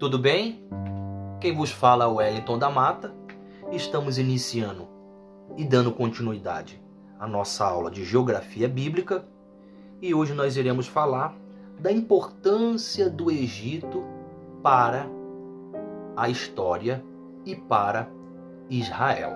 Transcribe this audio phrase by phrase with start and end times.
[0.00, 0.64] Tudo bem?
[1.42, 3.14] Quem vos fala é o Wellington da Mata.
[3.70, 4.88] Estamos iniciando
[5.58, 6.82] e dando continuidade
[7.18, 9.26] à nossa aula de Geografia Bíblica
[10.00, 11.36] e hoje nós iremos falar
[11.78, 14.02] da importância do Egito
[14.62, 15.06] para
[16.16, 17.04] a história
[17.44, 18.08] e para
[18.70, 19.32] Israel.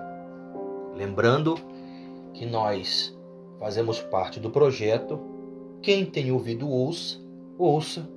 [0.95, 1.59] Lembrando
[2.33, 3.15] que nós
[3.59, 5.19] fazemos parte do projeto
[5.83, 7.19] Quem tem ouvido ouça,
[7.55, 8.09] ouça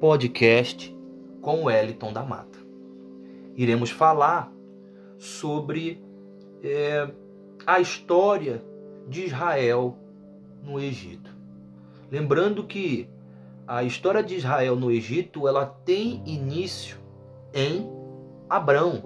[0.00, 0.98] podcast
[1.40, 2.58] com Wellington da Mata.
[3.56, 4.52] Iremos falar
[5.18, 6.02] sobre
[6.62, 7.10] é,
[7.66, 8.64] a história
[9.08, 9.96] de Israel
[10.62, 11.34] no Egito.
[12.10, 13.08] Lembrando que
[13.66, 16.98] a história de Israel no Egito ela tem início
[17.52, 17.88] em
[18.48, 19.02] Abrão.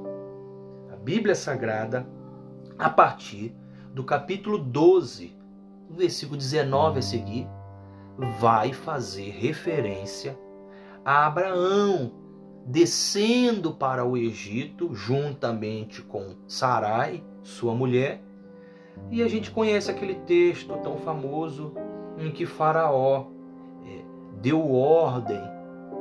[0.93, 2.07] A Bíblia Sagrada,
[2.79, 3.55] a partir
[3.93, 5.37] do capítulo 12,
[5.91, 7.47] versículo 19 a seguir,
[8.41, 10.39] vai fazer referência
[11.05, 12.24] a Abraão
[12.67, 18.23] descendo para o Egito juntamente com Sarai, sua mulher.
[19.11, 21.75] E a gente conhece aquele texto tão famoso
[22.19, 23.27] em que Faraó
[23.85, 24.03] é,
[24.41, 25.41] deu ordem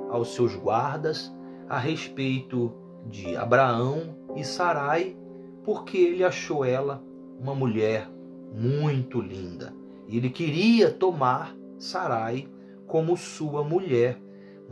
[0.10, 1.36] aos seus guardas
[1.68, 2.72] a respeito
[3.08, 5.18] de Abraão e Sarai,
[5.64, 7.04] porque ele achou ela
[7.40, 8.08] uma mulher
[8.54, 9.74] muito linda.
[10.08, 12.48] Ele queria tomar Sarai
[12.86, 14.22] como sua mulher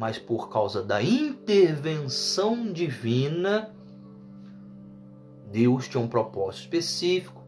[0.02, 3.72] mas por causa da intervenção divina,
[5.52, 7.44] Deus tinha um propósito específico,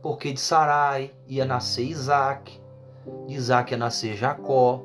[0.00, 2.60] porque de Sarai ia nascer Isaac,
[3.26, 4.84] de Isaac ia nascer Jacó,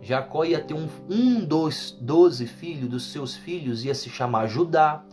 [0.00, 5.04] Jacó ia ter um, um dos doze filhos, dos seus filhos ia se chamar Judá,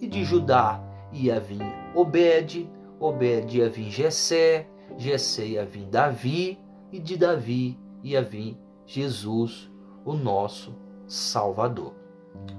[0.00, 1.60] e de Judá ia vir
[1.94, 2.66] Obed,
[2.98, 6.58] Obed ia vir Jessé, Jessé ia vir Davi,
[6.90, 8.56] e de Davi ia vir
[8.86, 9.70] Jesus,
[10.02, 11.92] o nosso Salvador.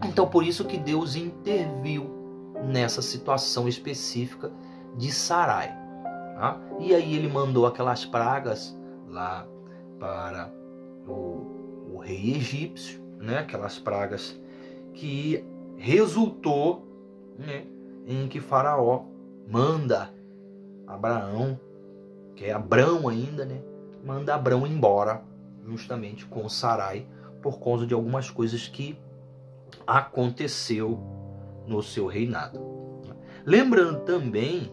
[0.03, 2.09] Então, por isso que Deus interviu
[2.63, 4.51] nessa situação específica
[4.97, 5.69] de Sarai.
[6.35, 6.59] Tá?
[6.79, 9.47] E aí ele mandou aquelas pragas lá
[9.99, 10.51] para
[11.07, 13.39] o, o rei egípcio, né?
[13.39, 14.39] aquelas pragas
[14.93, 15.43] que
[15.77, 16.85] resultou
[17.37, 17.65] né?
[18.05, 19.05] em que Faraó
[19.47, 20.13] manda
[20.87, 21.59] Abraão,
[22.35, 23.61] que é Abrão ainda, né?
[24.03, 25.23] manda Abrão embora
[25.65, 27.07] justamente com Sarai
[27.45, 28.97] por causa de algumas coisas que
[29.85, 30.99] aconteceu
[31.67, 32.59] no seu reinado.
[33.45, 34.71] Lembrando também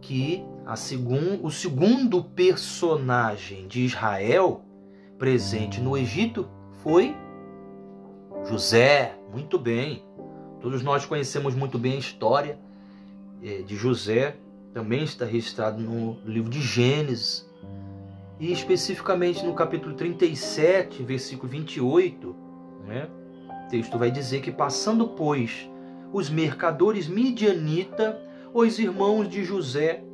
[0.00, 0.42] que
[0.74, 4.62] segun, o segundo personagem de Israel
[5.18, 6.48] presente no Egito
[6.82, 7.14] foi
[8.48, 9.14] José.
[9.30, 10.02] Muito bem.
[10.62, 12.58] Todos nós conhecemos muito bem a história
[13.42, 14.38] é, de José.
[14.72, 17.43] Também está registrado no livro de Gênesis
[18.38, 22.36] e especificamente no capítulo 37, versículo 28,
[22.86, 23.08] né,
[23.66, 25.70] o texto vai dizer que passando, pois,
[26.12, 28.20] os mercadores midianita,
[28.52, 30.04] os irmãos de José,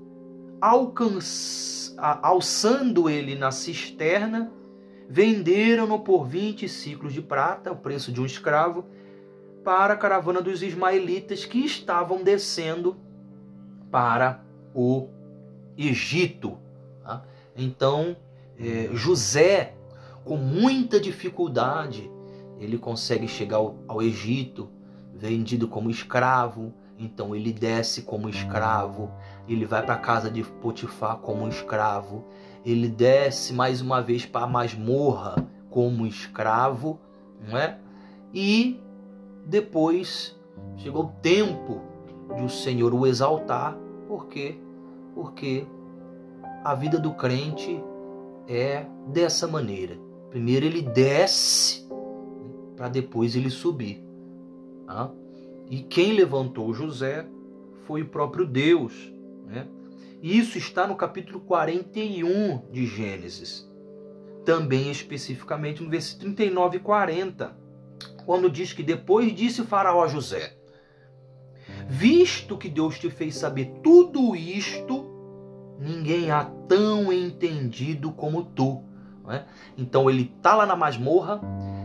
[2.23, 4.53] alçando ele na cisterna,
[5.09, 8.85] venderam-no por 20 ciclos de prata, o preço de um escravo,
[9.65, 12.97] para a caravana dos ismaelitas que estavam descendo
[13.91, 14.43] para
[14.75, 15.09] o
[15.77, 16.59] Egito.
[17.61, 18.17] Então,
[18.59, 19.75] é, José,
[20.25, 22.11] com muita dificuldade,
[22.59, 24.71] ele consegue chegar ao, Egito,
[25.15, 26.73] vendido como escravo.
[26.99, 29.11] Então ele desce como escravo,
[29.49, 32.27] ele vai para a casa de Potifar como escravo,
[32.63, 35.35] ele desce mais uma vez para a masmorra
[35.71, 37.01] como escravo,
[37.49, 37.79] não é?
[38.35, 38.79] E
[39.47, 40.39] depois
[40.77, 41.81] chegou o tempo
[42.37, 44.59] de o Senhor o exaltar, por quê?
[45.15, 45.67] Porque
[46.65, 47.83] a vida do crente
[48.47, 49.99] é dessa maneira.
[50.31, 51.89] Primeiro ele desce
[52.77, 54.03] para depois ele subir.
[54.87, 55.11] Tá?
[55.69, 57.27] E quem levantou José
[57.87, 59.13] foi o próprio Deus.
[59.47, 59.67] Né?
[60.23, 63.69] Isso está no capítulo 41 de Gênesis.
[64.45, 67.57] Também especificamente no versículo 39 e 40,
[68.25, 70.57] quando diz que depois disse Faraó a José:
[71.89, 75.10] Visto que Deus te fez saber tudo isto,
[75.81, 78.85] ninguém há tão entendido como tu.
[79.29, 79.45] É?
[79.79, 81.41] Então ele está lá na masmorra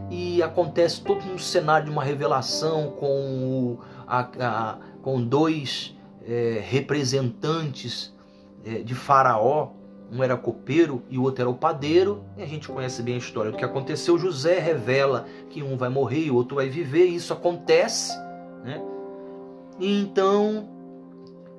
[0.10, 5.96] e acontece todo um cenário de uma revelação com, o, a, a, com dois
[6.28, 8.14] é, representantes
[8.66, 9.72] é, de Faraó.
[10.12, 12.24] Um era copeiro e o outro era o padeiro.
[12.38, 14.18] E a gente conhece bem a história do que aconteceu.
[14.18, 17.08] José revela que um vai morrer e o outro vai viver.
[17.08, 18.16] E isso acontece.
[18.64, 18.82] Né?
[19.80, 20.75] E então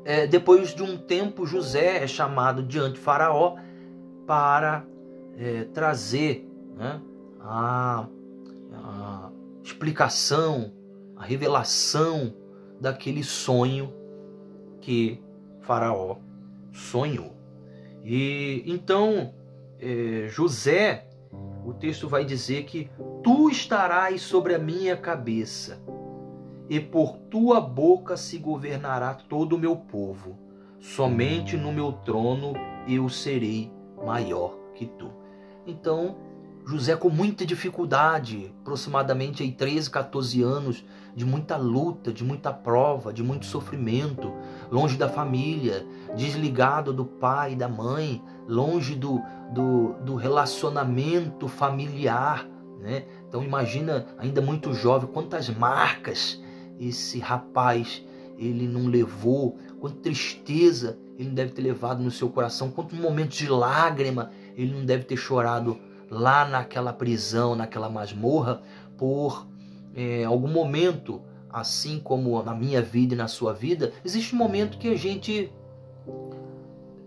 [0.07, 3.57] é, depois de um tempo, José é chamado diante de Faraó
[4.25, 4.87] para
[5.37, 7.03] é, trazer né,
[7.41, 8.07] a,
[8.73, 9.31] a,
[9.65, 10.73] explicação
[11.17, 12.33] a revelação
[12.81, 13.93] daquele sonho
[14.81, 15.21] que
[15.63, 16.19] Faraó
[16.73, 17.35] sonhou.
[18.05, 19.35] E então
[19.81, 21.09] é, José,
[21.65, 22.89] o texto vai dizer que
[23.25, 25.83] tu estarás sobre a minha cabeça,
[26.69, 30.37] e por tua boca se governará todo o meu povo.
[30.81, 32.55] Somente no meu trono
[32.87, 33.71] eu serei
[34.05, 35.11] maior que tu.
[35.67, 36.17] Então,
[36.67, 40.85] José com muita dificuldade, aproximadamente aí 13, 14 anos,
[41.15, 44.33] de muita luta, de muita prova, de muito sofrimento,
[44.71, 45.87] longe da família,
[46.17, 49.23] desligado do pai e da mãe, longe do,
[49.53, 52.47] do, do relacionamento familiar.
[52.81, 53.05] Né?
[53.29, 56.43] Então imagina, ainda muito jovem, quantas marcas
[56.79, 58.05] esse rapaz
[58.39, 63.39] ele não levou, quanta tristeza ele não deve ter levado no seu coração, quantos momentos
[63.39, 65.79] de lágrima ele não deve ter chorado
[66.11, 68.63] lá naquela prisão, naquela masmorra,
[68.97, 69.47] por
[69.95, 74.79] é, algum momento, assim como na minha vida e na sua vida, existe um momento
[74.79, 75.51] que a gente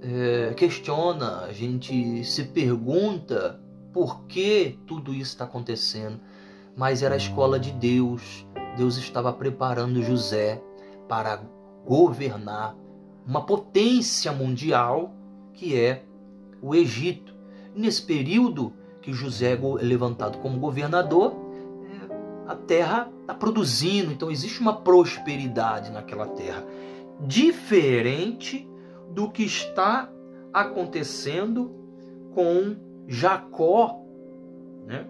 [0.02, 3.60] é, questiona, a gente se pergunta
[3.94, 6.20] por que tudo isso está acontecendo.
[6.76, 8.46] Mas era a escola de Deus.
[8.80, 10.64] Deus estava preparando José
[11.06, 11.42] para
[11.86, 12.78] governar
[13.28, 15.14] uma potência mundial
[15.54, 16.06] que é
[16.62, 17.36] o Egito.
[17.76, 18.72] Nesse período,
[19.02, 21.36] que José é levantado como governador,
[21.84, 26.66] é, a terra está produzindo, então existe uma prosperidade naquela terra,
[27.20, 28.66] diferente
[29.12, 30.10] do que está
[30.54, 31.76] acontecendo
[32.34, 32.78] com
[33.10, 34.00] Jacó,
[34.86, 35.06] né,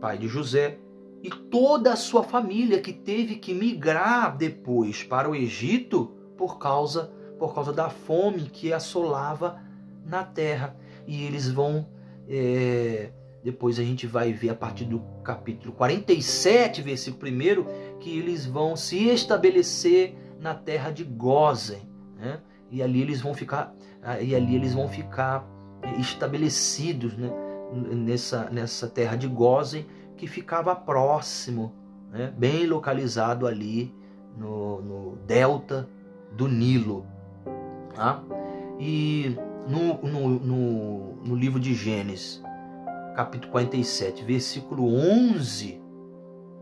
[0.00, 0.80] pai de José,
[1.22, 7.12] e toda a sua família que teve que migrar depois para o Egito por causa
[7.38, 9.60] por causa da fome que assolava
[10.04, 10.76] na terra
[11.06, 11.86] e eles vão
[12.28, 13.10] é,
[13.42, 18.76] depois a gente vai ver a partir do capítulo 47, versículo 1, que eles vão
[18.76, 22.40] se estabelecer na terra de Gozen, né?
[22.70, 25.48] E ali eles vão ficar, ah, e ali eles vão ficar
[25.98, 27.30] estabelecidos, né?
[27.72, 29.86] Nessa, nessa terra de Gozen
[30.18, 31.72] que ficava próximo,
[32.10, 32.34] né?
[32.36, 33.94] bem localizado ali
[34.36, 35.88] no, no delta
[36.32, 37.06] do Nilo.
[37.94, 38.22] Tá?
[38.78, 39.36] E
[39.66, 42.42] no, no, no, no livro de Gênesis,
[43.14, 45.80] capítulo 47, versículo 11,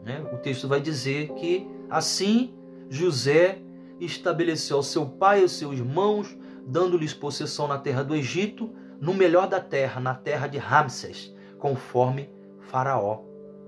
[0.05, 2.55] né, o texto vai dizer que assim
[2.89, 3.59] José
[4.01, 6.37] estabeleceu ao seu pai e aos seus irmãos,
[6.67, 8.71] dando-lhes possessão na terra do Egito,
[9.01, 12.31] no melhor da terra, na terra de Ramsés, conforme
[12.61, 13.26] Faraó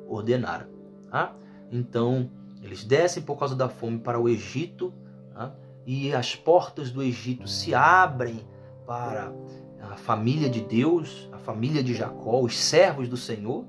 [0.08, 0.68] ordenara.
[1.10, 1.34] Tá?
[1.70, 2.30] Então,
[2.62, 4.92] eles descem por causa da fome para o Egito,
[5.32, 5.54] tá?
[5.86, 8.46] e as portas do Egito se abrem
[8.86, 9.32] para
[9.80, 13.64] a família de Deus, a família de Jacó, os servos do Senhor,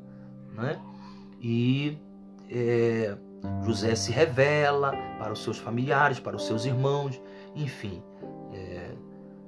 [0.53, 0.81] né?
[1.41, 1.97] E
[2.49, 3.17] é,
[3.63, 7.21] José se revela para os seus familiares, para os seus irmãos,
[7.55, 8.01] enfim,
[8.53, 8.95] é,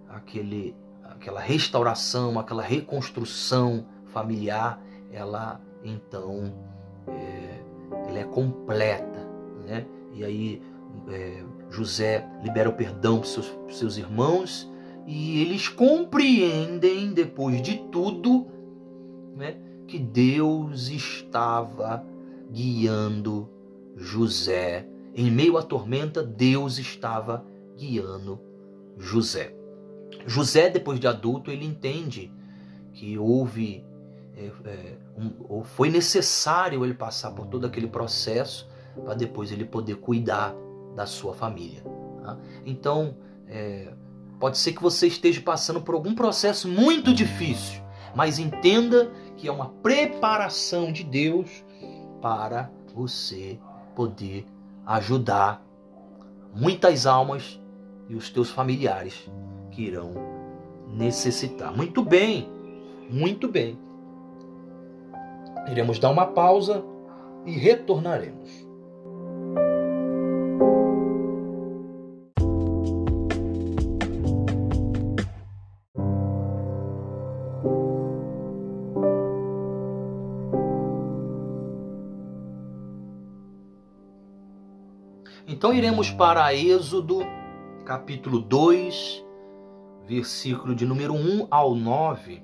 [0.10, 6.54] aquele, aquela restauração, aquela reconstrução familiar, ela então
[7.08, 9.28] é, ela é completa,
[9.66, 9.86] né?
[10.14, 10.62] E aí
[11.10, 14.72] é, José libera o perdão para seus, seus irmãos
[15.08, 18.48] e eles compreendem, depois de tudo,
[19.36, 22.06] né, que Deus estava
[22.52, 23.50] guiando
[23.96, 24.88] José.
[25.14, 27.46] Em meio à tormenta, Deus estava
[27.78, 28.40] guiando
[28.98, 29.56] José.
[30.26, 32.32] José, depois de adulto, ele entende
[32.94, 33.84] que houve,
[34.42, 38.68] é, é, um, foi necessário ele passar por todo aquele processo
[39.04, 40.56] para depois ele poder cuidar
[40.96, 41.84] da sua família.
[42.22, 42.38] Tá?
[42.66, 43.16] Então,
[43.48, 43.94] é,
[44.42, 47.80] Pode ser que você esteja passando por algum processo muito difícil,
[48.16, 51.64] mas entenda que é uma preparação de Deus
[52.20, 53.60] para você
[53.96, 54.48] poder
[54.84, 55.64] ajudar
[56.56, 57.62] muitas almas
[58.10, 59.30] e os teus familiares
[59.70, 60.12] que irão
[60.88, 61.72] necessitar.
[61.72, 62.50] Muito bem,
[63.12, 63.78] muito bem.
[65.70, 66.84] Iremos dar uma pausa
[67.46, 68.72] e retornaremos.
[85.48, 87.20] Então iremos para Êxodo,
[87.86, 89.26] capítulo 2,
[90.08, 92.44] versículo de número 1 ao 9,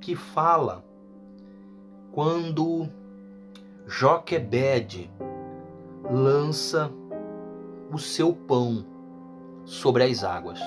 [0.00, 0.87] que fala
[2.18, 2.88] quando
[3.86, 5.08] Joquebede
[6.10, 6.90] lança
[7.92, 8.84] o seu pão
[9.64, 10.58] sobre as águas.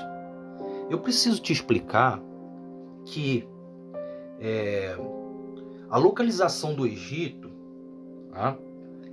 [0.90, 2.24] Eu preciso te explicar
[3.04, 3.46] que
[4.40, 4.96] é,
[5.90, 7.52] a localização do Egito,
[8.32, 8.58] tá?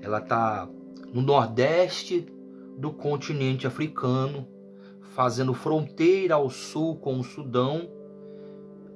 [0.01, 0.69] ela está
[1.13, 2.25] no nordeste
[2.77, 4.47] do continente africano,
[5.01, 7.91] fazendo fronteira ao sul com o Sudão,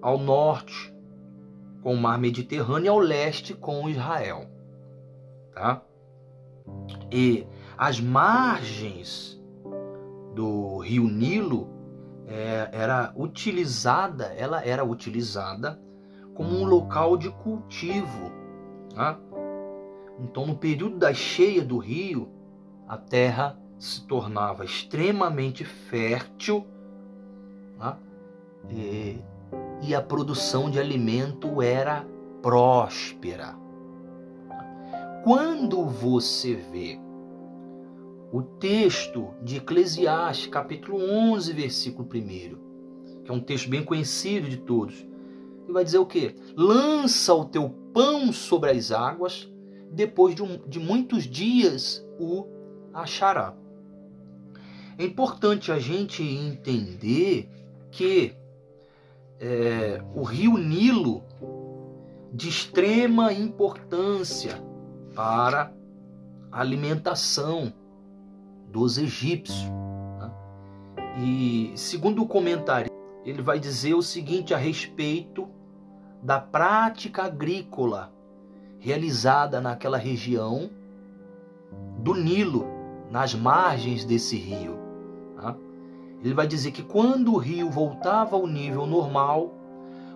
[0.00, 0.91] ao norte
[1.83, 4.47] com o mar Mediterrâneo e ao leste com Israel.
[5.55, 5.83] Tá?
[7.11, 7.47] E
[7.77, 9.41] as margens
[10.35, 11.69] do rio Nilo
[12.27, 15.81] é, era utilizada, ela era utilizada
[16.35, 18.31] como um local de cultivo.
[18.95, 19.19] Tá?
[20.21, 22.31] Então, no período da cheia do rio,
[22.87, 26.67] a terra se tornava extremamente fértil
[27.79, 27.99] tá?
[28.71, 29.19] e,
[29.83, 32.07] e a produção de alimento era
[32.41, 33.57] próspera.
[35.25, 37.01] Quando você vê
[38.33, 44.59] o texto de Eclesiastes, capítulo 11, versículo 1, que é um texto bem conhecido de
[44.59, 45.07] todos,
[45.65, 46.35] ele vai dizer o quê?
[46.57, 49.53] Lança o teu pão sobre as águas,
[49.91, 52.47] depois de, um, de muitos dias o
[52.95, 53.55] achará.
[54.97, 57.49] É importante a gente entender
[57.91, 58.35] que
[59.44, 61.25] é, o rio Nilo,
[62.32, 64.62] de extrema importância,
[65.16, 65.72] para
[66.50, 67.72] a alimentação
[68.70, 69.68] dos egípcios.
[70.18, 70.30] Né?
[71.18, 72.88] E segundo o comentário,
[73.25, 75.49] ele vai dizer o seguinte a respeito
[76.22, 78.12] da prática agrícola
[78.78, 80.70] realizada naquela região
[81.99, 82.64] do Nilo,
[83.11, 84.82] nas margens desse rio.
[86.23, 89.52] Ele vai dizer que quando o rio voltava ao nível normal,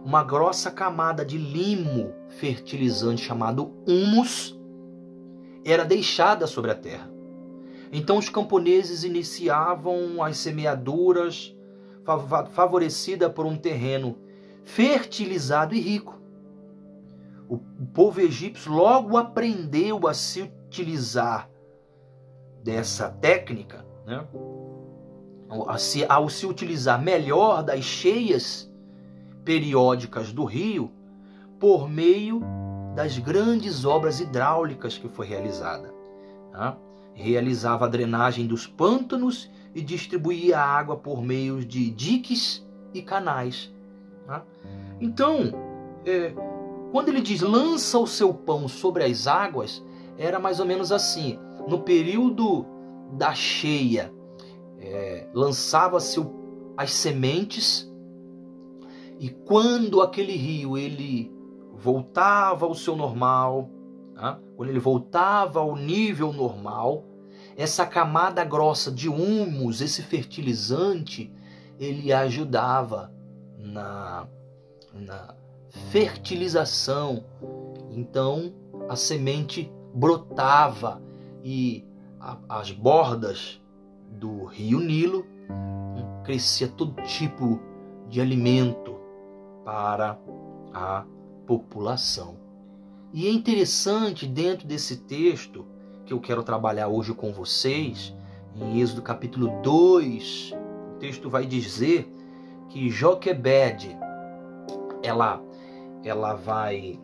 [0.04, 4.56] uma grossa camada de limo fertilizante chamado humus
[5.64, 7.10] era deixada sobre a terra.
[7.92, 11.52] Então os camponeses iniciavam as semeaduras
[12.52, 14.16] favorecida por um terreno
[14.62, 16.20] fertilizado e rico.
[17.48, 17.58] O
[17.92, 21.50] povo egípcio logo aprendeu a se utilizar
[22.62, 24.26] dessa técnica, né?
[25.48, 28.70] Ao, se, utilizar melhor das cheias
[29.44, 30.90] periódicas do rio,
[31.58, 32.42] por meio
[32.94, 35.94] das grandes obras hidráulicas que foi realizada.
[36.52, 36.76] Tá?
[37.14, 43.72] Realizava a drenagem dos pântanos e distribuía a água por meio de diques e canais.
[44.26, 44.42] Tá?
[45.00, 45.52] Então,
[46.04, 46.32] é,
[46.90, 49.84] quando ele diz lança o seu pão sobre as águas,
[50.18, 51.38] era mais ou menos assim.
[51.68, 52.64] No período
[53.12, 54.12] da cheia,
[54.86, 56.24] é, lançava-se
[56.76, 57.90] as sementes
[59.18, 61.32] e quando aquele rio ele
[61.72, 63.70] voltava ao seu normal,
[64.14, 64.38] tá?
[64.56, 67.04] quando ele voltava ao nível normal,
[67.56, 71.32] essa camada grossa de humus, esse fertilizante,
[71.78, 73.10] ele ajudava
[73.58, 74.28] na,
[74.92, 75.34] na
[75.90, 77.24] fertilização.
[77.90, 78.52] Então
[78.88, 81.00] a semente brotava
[81.42, 81.84] e
[82.20, 83.60] a, as bordas
[84.18, 85.26] do rio Nilo
[86.26, 87.60] crescia todo tipo
[88.08, 88.96] de alimento
[89.64, 90.18] para
[90.74, 91.04] a
[91.46, 92.36] população.
[93.12, 95.64] E é interessante dentro desse texto
[96.04, 98.12] que eu quero trabalhar hoje com vocês,
[98.56, 100.52] em Êxodo capítulo 2,
[100.96, 102.10] o texto vai dizer
[102.68, 103.96] que Joquebed
[105.02, 105.40] ela
[106.02, 107.00] ela vai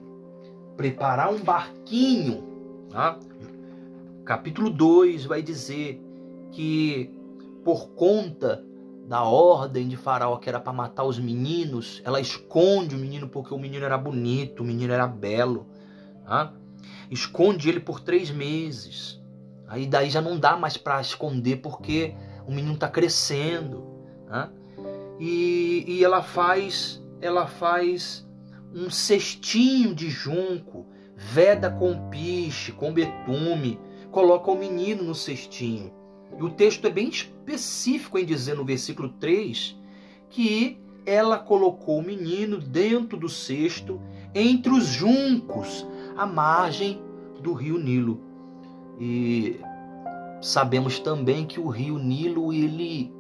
[0.76, 2.42] preparar um barquinho,
[2.90, 3.18] tá?
[4.24, 6.00] Capítulo 2 vai dizer
[6.52, 7.10] que
[7.64, 8.64] por conta
[9.08, 13.52] da ordem de Faraó que era para matar os meninos, ela esconde o menino porque
[13.52, 15.66] o menino era bonito, o menino era belo.
[16.24, 16.52] Tá?
[17.10, 19.20] Esconde ele por três meses.
[19.66, 22.14] Aí daí já não dá mais para esconder porque
[22.46, 23.84] o menino está crescendo.
[24.28, 24.50] Tá?
[25.18, 28.26] E, e ela faz, ela faz
[28.74, 33.78] um cestinho de junco, veda com piche, com betume,
[34.10, 36.01] coloca o menino no cestinho
[36.38, 39.76] e o texto é bem específico em dizer no versículo 3
[40.30, 44.00] que ela colocou o menino dentro do cesto,
[44.34, 45.86] entre os juncos,
[46.16, 47.00] à margem
[47.42, 48.20] do rio Nilo.
[49.00, 49.60] E
[50.40, 53.12] sabemos também que o rio Nilo, ele,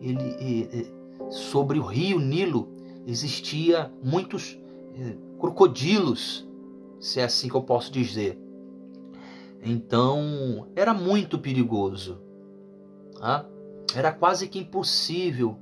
[0.00, 0.92] ele
[1.30, 2.68] sobre o rio Nilo
[3.06, 4.58] existia muitos
[4.94, 6.48] eh, crocodilos,
[7.00, 8.38] se é assim que eu posso dizer.
[9.64, 12.20] Então, era muito perigoso.
[13.22, 13.46] Tá?
[13.94, 15.56] Era quase que impossível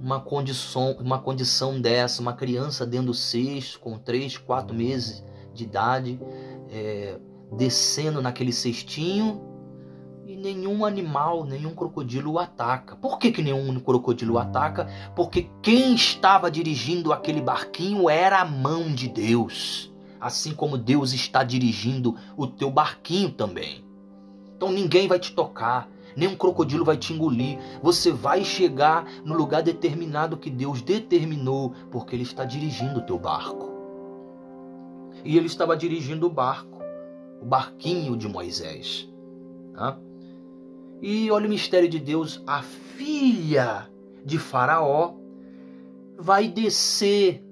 [0.00, 5.64] uma condição, uma condição dessa, uma criança dentro do cesto, com 3, 4 meses de
[5.64, 6.20] idade,
[6.70, 7.18] é,
[7.50, 9.42] descendo naquele cestinho
[10.24, 12.94] e nenhum animal, nenhum crocodilo o ataca.
[12.94, 14.86] Por que, que nenhum crocodilo o ataca?
[15.16, 19.92] Porque quem estava dirigindo aquele barquinho era a mão de Deus.
[20.20, 23.84] Assim como Deus está dirigindo o teu barquinho também.
[24.56, 27.60] Então ninguém vai te tocar, nem um crocodilo vai te engolir.
[27.80, 33.16] Você vai chegar no lugar determinado que Deus determinou, porque Ele está dirigindo o teu
[33.16, 33.70] barco.
[35.24, 36.82] E Ele estava dirigindo o barco,
[37.40, 39.08] o barquinho de Moisés.
[39.72, 39.96] Tá?
[41.00, 43.88] E olha o mistério de Deus: a filha
[44.24, 45.14] de Faraó
[46.18, 47.44] vai descer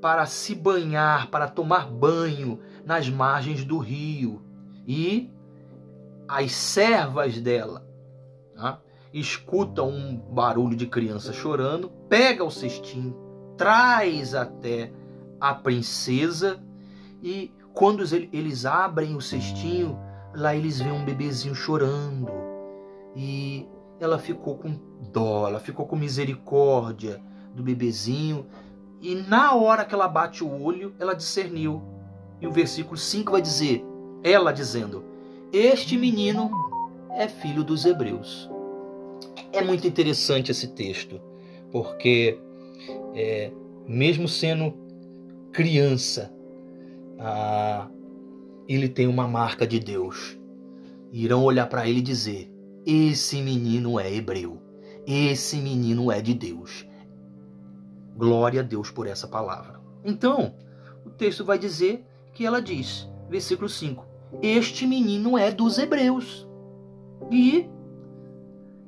[0.00, 4.40] para se banhar, para tomar banho nas margens do rio.
[4.86, 5.28] E
[6.28, 7.83] as servas dela
[9.14, 13.16] escutam um barulho de criança chorando, pega o cestinho,
[13.56, 14.92] traz até
[15.40, 16.60] a princesa
[17.22, 18.02] e quando
[18.32, 19.98] eles abrem o cestinho,
[20.34, 22.28] lá eles veem um bebezinho chorando.
[23.14, 23.68] E
[24.00, 24.78] ela ficou com
[25.12, 27.22] dó, ela ficou com misericórdia
[27.54, 28.46] do bebezinho.
[29.00, 31.82] E na hora que ela bate o olho, ela discerniu.
[32.40, 33.84] E o versículo 5 vai dizer:
[34.22, 35.04] ela dizendo:
[35.52, 36.50] Este menino
[37.10, 38.50] é filho dos hebreus.
[39.52, 41.20] É muito interessante esse texto,
[41.70, 42.38] porque
[43.14, 43.52] é,
[43.86, 44.74] mesmo sendo
[45.52, 46.32] criança,
[47.18, 47.88] ah,
[48.68, 50.38] ele tem uma marca de Deus.
[51.12, 52.50] Irão olhar para ele e dizer:
[52.84, 54.60] Esse menino é hebreu.
[55.06, 56.86] Esse menino é de Deus.
[58.16, 59.80] Glória a Deus por essa palavra.
[60.04, 60.54] Então,
[61.04, 64.04] o texto vai dizer que ela diz, versículo 5:
[64.42, 66.48] Este menino é dos hebreus.
[67.30, 67.68] E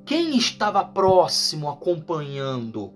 [0.06, 2.92] quem estava próximo acompanhando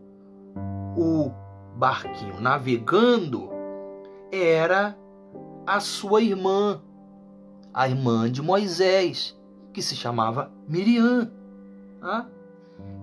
[0.97, 1.33] o
[1.75, 3.50] barquinho navegando
[4.31, 4.97] era
[5.67, 6.81] a sua irmã,
[7.75, 9.37] a irmã de Moisés,
[9.73, 11.33] que se chamava Miriam.
[12.00, 12.26] Ah?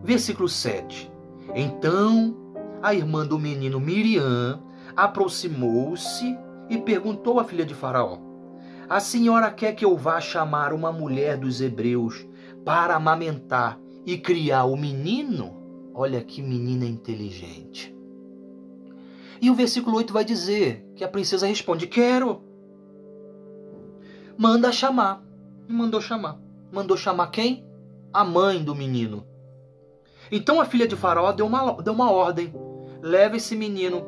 [0.01, 1.11] Versículo 7.
[1.53, 2.33] Então
[2.81, 4.63] a irmã do menino Miriam
[4.95, 6.37] aproximou-se
[6.69, 8.19] e perguntou à filha de Faraó:
[8.89, 12.25] A senhora quer que eu vá chamar uma mulher dos hebreus
[12.63, 13.77] para amamentar
[14.07, 15.91] e criar o menino?
[15.93, 17.93] Olha que menina inteligente.
[19.41, 22.41] E o versículo 8 vai dizer que a princesa responde: Quero.
[24.37, 25.21] Manda chamar.
[25.67, 26.39] Mandou chamar.
[26.71, 27.67] Mandou chamar quem?
[28.13, 29.25] A mãe do menino.
[30.31, 32.53] Então a filha de Faraó deu uma, deu uma ordem:
[33.01, 34.05] leva esse menino,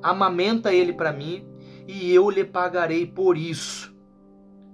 [0.00, 1.44] amamenta ele para mim,
[1.88, 3.92] e eu lhe pagarei por isso.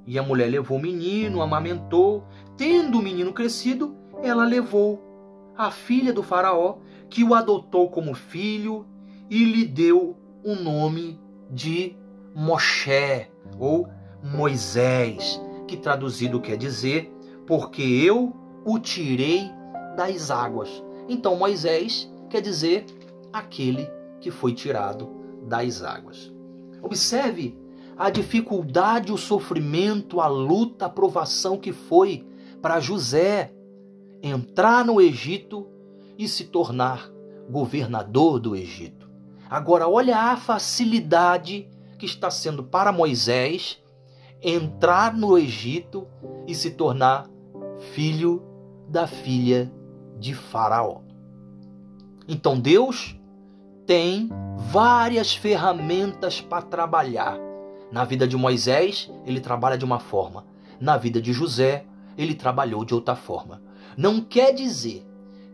[0.07, 2.25] E a mulher levou o menino, amamentou.
[2.57, 5.03] Tendo o menino crescido, ela levou
[5.57, 6.77] a filha do Faraó,
[7.11, 8.87] que o adotou como filho
[9.31, 11.97] e lhe deu o nome de
[12.35, 13.29] Moshe
[13.59, 13.89] ou
[14.23, 17.13] Moisés, que traduzido quer dizer
[17.47, 19.51] porque eu o tirei
[19.97, 20.83] das águas.
[21.09, 22.85] Então Moisés quer dizer
[23.33, 23.89] aquele
[24.21, 25.09] que foi tirado
[25.47, 26.33] das águas.
[26.83, 27.57] Observe
[27.97, 32.25] a dificuldade, o sofrimento, a luta, a provação que foi
[32.61, 33.53] para José
[34.23, 35.69] entrar no Egito
[36.17, 37.11] e se tornar
[37.49, 39.09] governador do Egito.
[39.49, 43.83] Agora, olha a facilidade que está sendo para Moisés
[44.43, 46.07] entrar no Egito
[46.47, 47.29] e se tornar
[47.93, 48.43] filho
[48.89, 49.73] da filha
[50.19, 51.01] de Faraó.
[52.27, 53.19] Então Deus
[53.87, 57.39] tem várias ferramentas para trabalhar.
[57.91, 60.45] Na vida de Moisés, ele trabalha de uma forma.
[60.79, 63.63] Na vida de José, ele trabalhou de outra forma.
[63.99, 65.05] Não quer dizer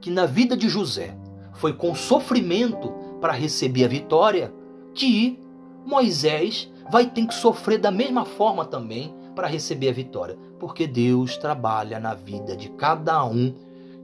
[0.03, 1.17] que na vida de José
[1.55, 4.53] foi com sofrimento para receber a vitória
[4.93, 5.39] que
[5.87, 11.39] Moisés vai ter que sofrer da mesma forma também para receber a vitória, porque Deus
[11.39, 13.55] trabalha na vida de cada um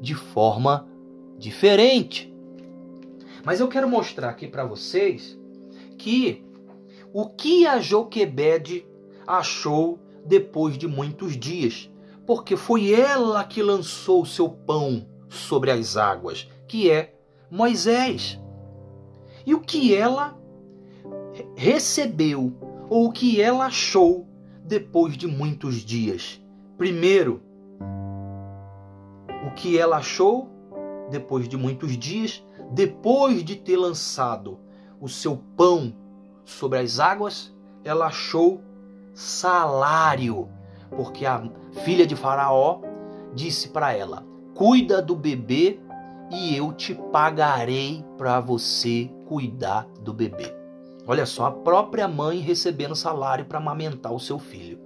[0.00, 0.88] de forma
[1.37, 2.35] diferente.
[3.44, 5.38] Mas eu quero mostrar aqui para vocês
[5.98, 6.42] que
[7.12, 8.87] o que a Joquebede
[9.26, 11.90] achou depois de muitos dias,
[12.30, 17.12] porque foi ela que lançou o seu pão sobre as águas, que é
[17.50, 18.40] Moisés.
[19.44, 20.38] E o que ela
[21.56, 22.54] recebeu
[22.88, 24.28] ou o que ela achou
[24.64, 26.40] depois de muitos dias?
[26.78, 27.42] Primeiro,
[29.44, 30.48] o que ela achou
[31.10, 34.56] depois de muitos dias, depois de ter lançado
[35.00, 35.92] o seu pão
[36.44, 38.60] sobre as águas, ela achou
[39.12, 40.48] salário,
[40.96, 41.42] porque a
[41.85, 42.81] filha de Faraó
[43.35, 45.79] disse para ela: Cuida do bebê
[46.31, 50.55] e eu te pagarei para você cuidar do bebê.
[51.07, 54.79] Olha só, a própria mãe recebendo salário para amamentar o seu filho.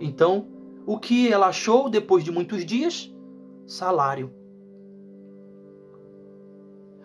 [0.00, 0.46] Então,
[0.86, 3.12] o que ela achou depois de muitos dias?
[3.66, 4.32] Salário.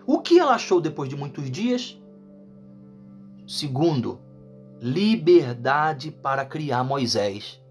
[0.06, 2.02] O que ela achou depois de muitos dias?
[3.46, 4.20] Segundo,
[4.80, 7.62] liberdade para criar Moisés.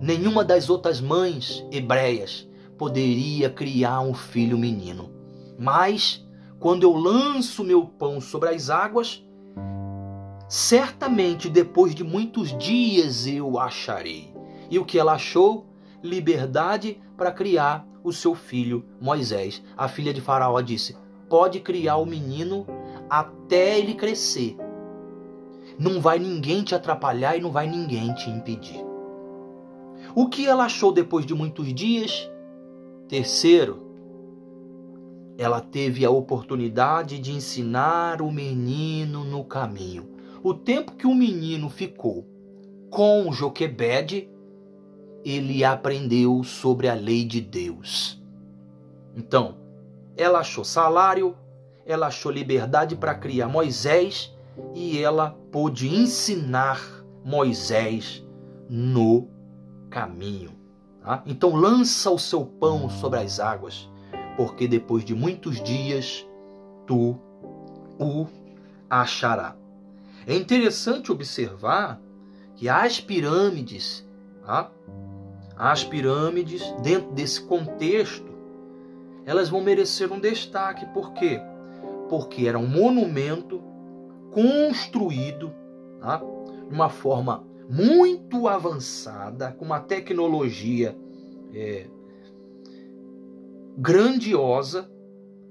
[0.00, 5.10] Nenhuma das outras mães hebreias poderia criar um filho menino.
[5.58, 6.24] Mas,
[6.60, 9.24] quando eu lanço meu pão sobre as águas,
[10.48, 14.32] certamente depois de muitos dias eu acharei.
[14.70, 15.66] E o que ela achou?
[16.02, 19.62] Liberdade para criar o seu filho Moisés.
[19.76, 20.96] A filha de Faraó disse:
[21.28, 22.66] Pode criar o menino
[23.10, 24.56] até ele crescer.
[25.78, 28.87] Não vai ninguém te atrapalhar e não vai ninguém te impedir.
[30.20, 32.28] O que ela achou depois de muitos dias?
[33.08, 33.86] Terceiro,
[35.38, 40.08] ela teve a oportunidade de ensinar o menino no caminho.
[40.42, 42.26] O tempo que o menino ficou
[42.90, 44.28] com Joquebede,
[45.24, 48.20] ele aprendeu sobre a lei de Deus.
[49.14, 49.54] Então,
[50.16, 51.36] ela achou salário,
[51.86, 54.36] ela achou liberdade para criar Moisés
[54.74, 56.80] e ela pôde ensinar
[57.24, 58.26] Moisés
[58.68, 59.37] no
[59.88, 60.52] caminho.
[61.02, 61.22] Tá?
[61.26, 63.88] Então, lança o seu pão sobre as águas,
[64.36, 66.26] porque depois de muitos dias
[66.86, 67.18] tu
[67.98, 68.26] o
[68.88, 69.56] achará.
[70.26, 72.00] É interessante observar
[72.54, 74.06] que as pirâmides,
[74.44, 74.70] tá?
[75.56, 78.28] as pirâmides, dentro desse contexto,
[79.24, 80.86] elas vão merecer um destaque.
[80.86, 81.40] Por quê?
[82.08, 83.62] Porque era um monumento
[84.30, 85.52] construído
[86.00, 86.18] tá?
[86.18, 90.96] de uma forma muito avançada, com uma tecnologia
[91.52, 91.86] é,
[93.76, 94.90] grandiosa,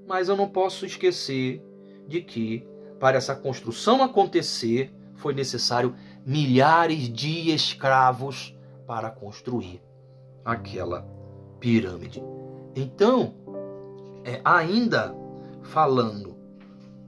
[0.06, 1.62] mas eu não posso esquecer
[2.08, 2.66] de que
[2.98, 5.94] para essa construção acontecer foi necessário
[6.26, 9.80] milhares de escravos para construir
[10.44, 11.06] aquela
[11.60, 12.22] pirâmide.
[12.74, 13.34] Então,
[14.24, 15.14] é, ainda
[15.62, 16.36] falando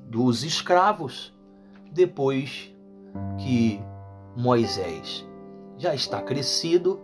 [0.09, 1.35] dos escravos,
[1.93, 2.75] depois
[3.39, 3.81] que
[4.37, 5.27] Moisés
[5.77, 7.01] já está crescido,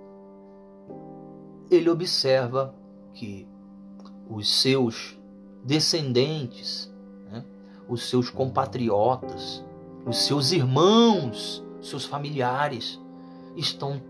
[1.70, 2.74] ele observa
[3.14, 3.48] que
[4.28, 5.18] os seus
[5.64, 6.92] descendentes,
[7.30, 7.44] né,
[7.88, 9.64] os seus compatriotas,
[10.06, 13.00] os seus irmãos, seus familiares
[13.56, 14.00] estão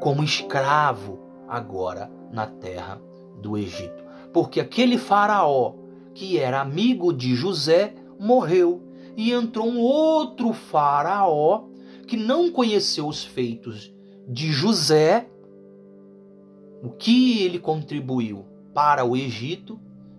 [0.00, 1.18] como escravo
[1.48, 3.00] agora na terra
[3.40, 4.04] do Egito.
[4.32, 5.74] Porque aquele faraó
[6.12, 8.82] que era amigo de José morreu
[9.16, 11.64] e entrou um outro faraó
[12.06, 13.92] que não conheceu os feitos
[14.28, 15.28] de José,
[16.82, 19.78] o que ele contribuiu para o Egito,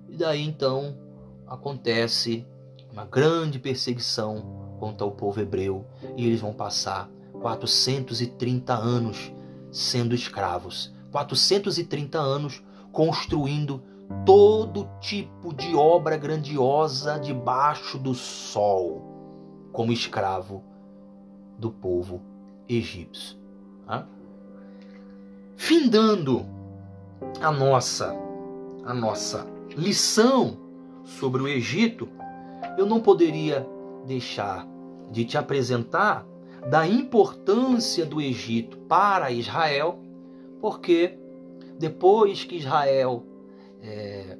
[0.10, 0.97] e daí então
[1.45, 2.45] acontece
[2.91, 7.10] uma grande perseguição contra o povo hebreu e eles vão passar
[7.41, 9.32] 430 anos
[9.71, 13.82] sendo escravos, 430 anos construindo
[14.26, 20.63] todo tipo de obra grandiosa debaixo do sol, como escravo
[21.58, 22.22] do povo
[22.67, 23.38] egípcio.
[23.86, 24.08] Tá?
[25.56, 26.46] Findando
[27.41, 28.15] a nossa
[28.84, 30.58] a nossa lição
[31.04, 32.08] sobre o Egito,
[32.78, 33.67] eu não poderia
[34.06, 34.65] deixar
[35.12, 36.26] de te apresentar
[36.70, 40.00] da importância do Egito para Israel,
[40.62, 41.17] porque
[41.78, 43.26] depois que Israel,
[43.82, 44.38] é,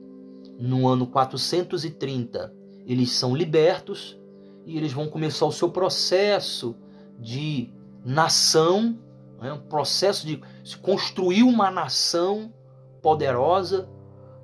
[0.58, 2.54] no ano 430,
[2.86, 4.18] eles são libertos
[4.66, 6.76] e eles vão começar o seu processo
[7.20, 7.72] de
[8.04, 8.98] nação,
[9.40, 10.42] né, um processo de
[10.82, 12.54] construir uma nação
[13.02, 13.90] poderosa,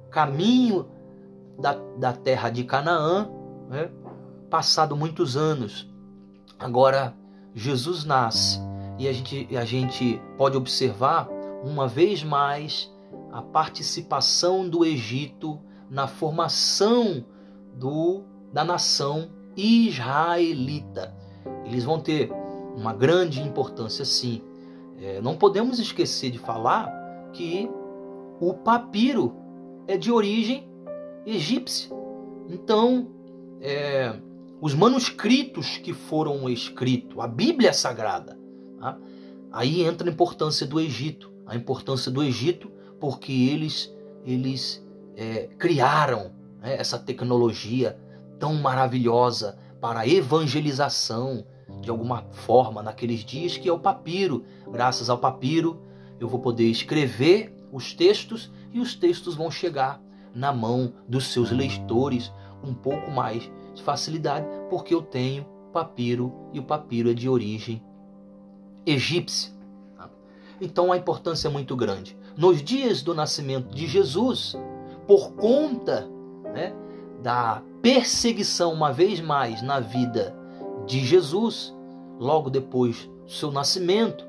[0.10, 0.88] caminho
[1.60, 3.30] da, da terra de Canaã,
[3.70, 3.90] né,
[4.50, 5.90] passado muitos anos.
[6.60, 7.16] Agora
[7.56, 8.60] Jesus nasce
[8.98, 11.28] e a gente, a gente pode observar
[11.64, 12.92] uma vez mais
[13.32, 15.60] a participação do Egito
[15.90, 17.26] na formação
[17.76, 21.16] do, da nação israelita.
[21.66, 22.32] Eles vão ter
[22.76, 24.42] uma grande importância, sim.
[24.98, 26.92] É, não podemos esquecer de falar
[27.34, 27.70] que
[28.40, 29.36] o papiro
[29.88, 30.68] é de origem
[31.26, 31.90] egípcia.
[32.50, 33.08] Então,
[33.62, 34.16] é,
[34.62, 38.38] os manuscritos que foram escritos, a Bíblia Sagrada,
[38.80, 38.98] tá?
[39.52, 41.32] aí entra a importância do Egito.
[41.46, 42.72] A importância do Egito
[43.04, 43.94] porque eles,
[44.26, 44.82] eles
[45.18, 46.32] é, criaram
[46.62, 48.00] né, essa tecnologia
[48.40, 51.46] tão maravilhosa para evangelização
[51.82, 54.46] de alguma forma naqueles dias, que é o papiro.
[54.72, 55.82] Graças ao papiro,
[56.20, 60.02] eu vou poder escrever os textos e os textos vão chegar
[60.34, 62.32] na mão dos seus leitores
[62.64, 67.84] um pouco mais de facilidade, porque eu tenho papiro e o papiro é de origem
[68.86, 69.52] egípcia.
[69.98, 70.10] Tá?
[70.62, 72.18] Então a importância é muito grande.
[72.38, 74.56] Nos dias do nascimento de Jesus,
[75.08, 76.08] por conta
[76.54, 76.74] né,
[77.22, 80.36] da perseguição, uma vez mais, na vida
[80.86, 81.74] de Jesus,
[82.20, 84.26] logo depois do seu nascimento,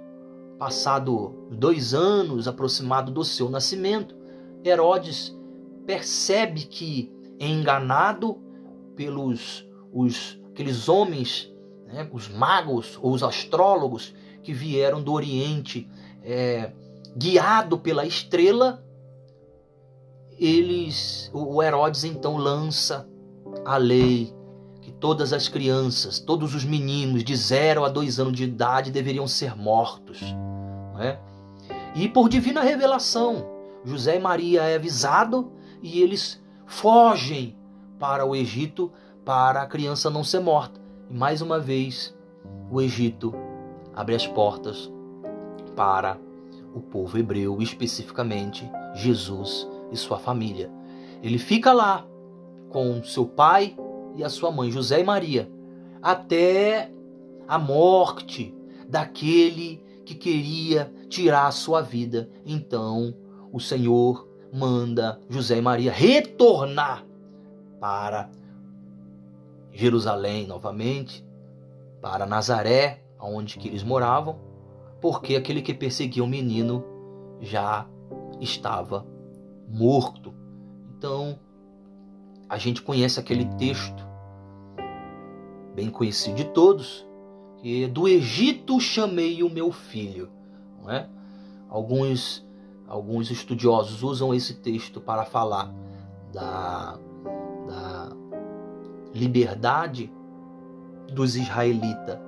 [0.58, 4.16] passado dois anos aproximado do seu nascimento,
[4.64, 5.36] Herodes
[5.86, 8.38] percebe que é enganado
[8.96, 11.52] pelos os, aqueles homens,
[11.86, 15.88] né, os magos ou os astrólogos que vieram do Oriente,
[16.22, 16.72] é,
[17.16, 18.84] guiado pela estrela,
[20.38, 23.08] eles, o Herodes então lança
[23.64, 24.33] a lei
[25.04, 29.54] todas as crianças, todos os meninos de 0 a 2 anos de idade deveriam ser
[29.54, 30.22] mortos.
[30.94, 31.18] Né?
[31.94, 33.46] E por divina revelação,
[33.84, 37.54] José e Maria é avisado e eles fogem
[37.98, 38.90] para o Egito
[39.26, 40.80] para a criança não ser morta.
[41.10, 42.16] E mais uma vez,
[42.70, 43.34] o Egito
[43.94, 44.90] abre as portas
[45.76, 46.16] para
[46.74, 50.70] o povo hebreu, especificamente Jesus e sua família.
[51.22, 52.06] Ele fica lá
[52.70, 53.76] com seu pai
[54.14, 55.50] e a sua mãe, José e Maria,
[56.02, 56.90] até
[57.46, 58.54] a morte
[58.88, 62.28] daquele que queria tirar a sua vida.
[62.44, 63.14] Então,
[63.52, 67.04] o Senhor manda José e Maria retornar
[67.80, 68.30] para
[69.72, 71.26] Jerusalém novamente,
[72.00, 74.38] para Nazaré, onde que eles moravam,
[75.00, 76.84] porque aquele que perseguia o menino
[77.40, 77.86] já
[78.40, 79.06] estava
[79.68, 80.32] morto.
[80.96, 81.38] Então,
[82.54, 84.06] a gente conhece aquele texto
[85.74, 87.04] bem conhecido de todos,
[87.56, 90.30] que é do Egito chamei o meu filho,
[90.80, 91.08] não é?
[91.68, 92.46] Alguns
[92.86, 95.74] alguns estudiosos usam esse texto para falar
[96.32, 96.96] da,
[97.66, 98.16] da
[99.12, 100.12] liberdade
[101.12, 102.20] dos israelitas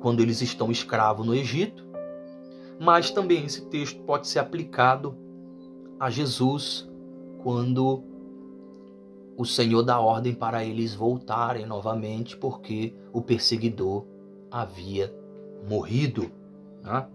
[0.00, 1.86] quando eles estão escravos no Egito,
[2.80, 5.16] mas também esse texto pode ser aplicado
[6.00, 6.90] a Jesus
[7.44, 8.15] quando
[9.36, 14.04] o Senhor dá ordem para eles voltarem novamente porque o perseguidor
[14.50, 15.14] havia
[15.68, 16.30] morrido.
[16.82, 17.06] Né?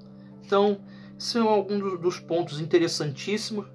[0.45, 0.77] Então,
[1.17, 3.65] são alguns dos pontos interessantíssimos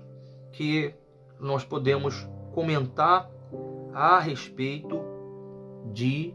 [0.52, 0.94] que
[1.40, 3.30] nós podemos comentar
[3.92, 5.00] a respeito
[5.92, 6.34] de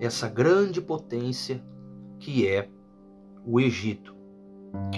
[0.00, 1.62] essa grande potência
[2.18, 2.68] que é
[3.46, 4.14] o Egito.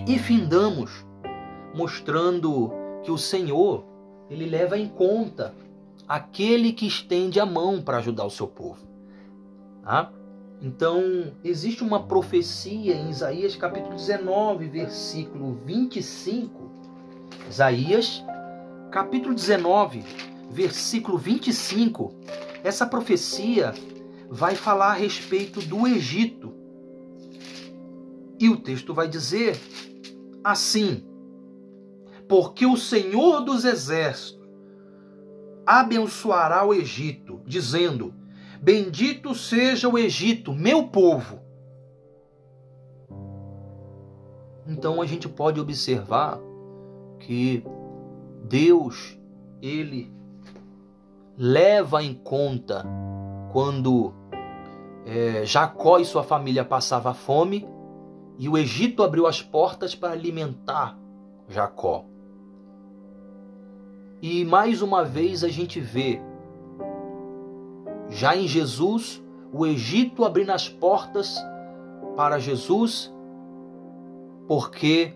[0.07, 1.07] E findamos
[1.75, 2.70] mostrando
[3.03, 3.85] que o Senhor,
[4.29, 5.55] ele leva em conta
[6.12, 8.87] aquele que estende a mão para ajudar o seu povo.
[9.83, 10.12] Tá?
[10.61, 16.70] Então, existe uma profecia em Isaías capítulo 19, versículo 25.
[17.48, 18.22] Isaías
[18.90, 20.05] capítulo 19,
[20.51, 22.12] versículo 25.
[22.62, 23.72] Essa profecia
[24.29, 26.53] vai falar a respeito do Egito.
[28.38, 29.59] E o texto vai dizer
[30.44, 31.07] assim:
[32.29, 34.41] Porque o Senhor dos exércitos
[35.66, 38.14] abençoará o Egito, dizendo:
[38.61, 41.40] Bendito seja o Egito, meu povo.
[44.66, 46.38] Então a gente pode observar
[47.18, 47.64] que
[48.44, 49.18] Deus,
[49.61, 50.12] ele
[51.37, 52.85] leva em conta
[53.53, 54.12] quando
[55.05, 57.66] é, Jacó e sua família passavam fome
[58.38, 60.98] e o Egito abriu as portas para alimentar
[61.48, 62.05] Jacó.
[64.22, 66.20] E mais uma vez a gente vê,
[68.08, 69.20] já em Jesus,
[69.52, 71.37] o Egito abrindo as portas
[72.14, 73.12] para Jesus,
[74.46, 75.12] porque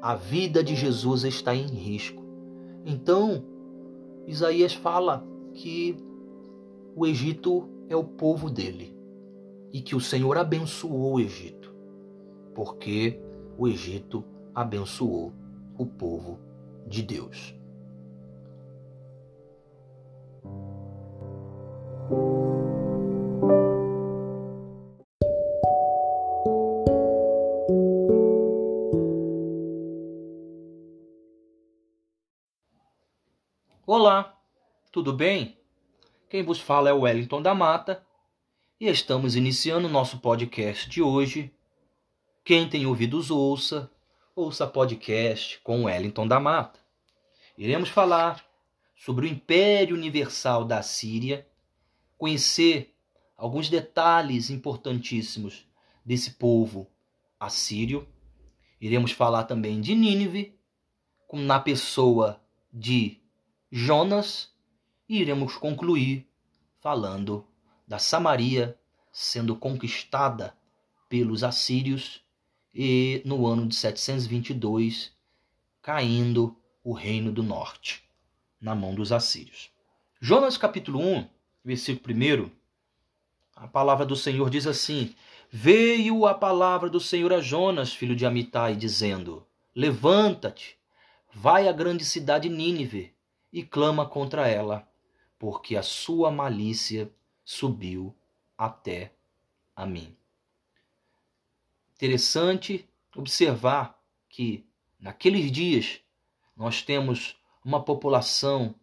[0.00, 2.24] a vida de Jesus está em risco.
[2.86, 3.44] Então,
[4.26, 5.98] Isaías fala que
[6.96, 8.96] o Egito é o povo dele
[9.70, 11.74] e que o Senhor abençoou o Egito,
[12.54, 13.20] porque
[13.58, 15.34] o Egito abençoou
[15.76, 16.38] o povo
[16.86, 17.57] de Deus.
[34.08, 34.40] Olá,
[34.90, 35.58] tudo bem?
[36.30, 38.02] Quem vos fala é o Wellington da Mata
[38.80, 41.52] e estamos iniciando nosso podcast de hoje.
[42.42, 43.92] Quem tem ouvidos ouça,
[44.34, 46.80] ouça podcast com Wellington da Mata.
[47.58, 48.42] Iremos falar
[48.96, 51.46] sobre o Império Universal da Síria,
[52.16, 52.96] conhecer
[53.36, 55.68] alguns detalhes importantíssimos
[56.02, 56.90] desse povo
[57.38, 58.08] assírio.
[58.80, 60.58] Iremos falar também de Nínive,
[61.30, 62.40] na pessoa
[62.72, 63.17] de
[63.70, 64.50] Jonas,
[65.06, 66.26] e iremos concluir
[66.80, 67.46] falando
[67.86, 68.78] da Samaria
[69.12, 70.56] sendo conquistada
[71.06, 72.22] pelos assírios
[72.74, 75.12] e no ano de 722
[75.82, 78.02] caindo o reino do norte
[78.58, 79.70] na mão dos assírios.
[80.18, 81.28] Jonas capítulo 1,
[81.62, 82.50] versículo 1,
[83.54, 85.14] a palavra do Senhor diz assim:
[85.50, 90.78] Veio a palavra do Senhor a Jonas, filho de Amitai, dizendo: Levanta-te,
[91.34, 93.17] vai à grande cidade Nínive
[93.52, 94.88] e clama contra ela,
[95.38, 97.12] porque a sua malícia
[97.44, 98.14] subiu
[98.56, 99.12] até
[99.74, 100.16] a mim.
[101.94, 104.66] Interessante observar que
[105.00, 106.00] naqueles dias
[106.56, 108.74] nós temos uma população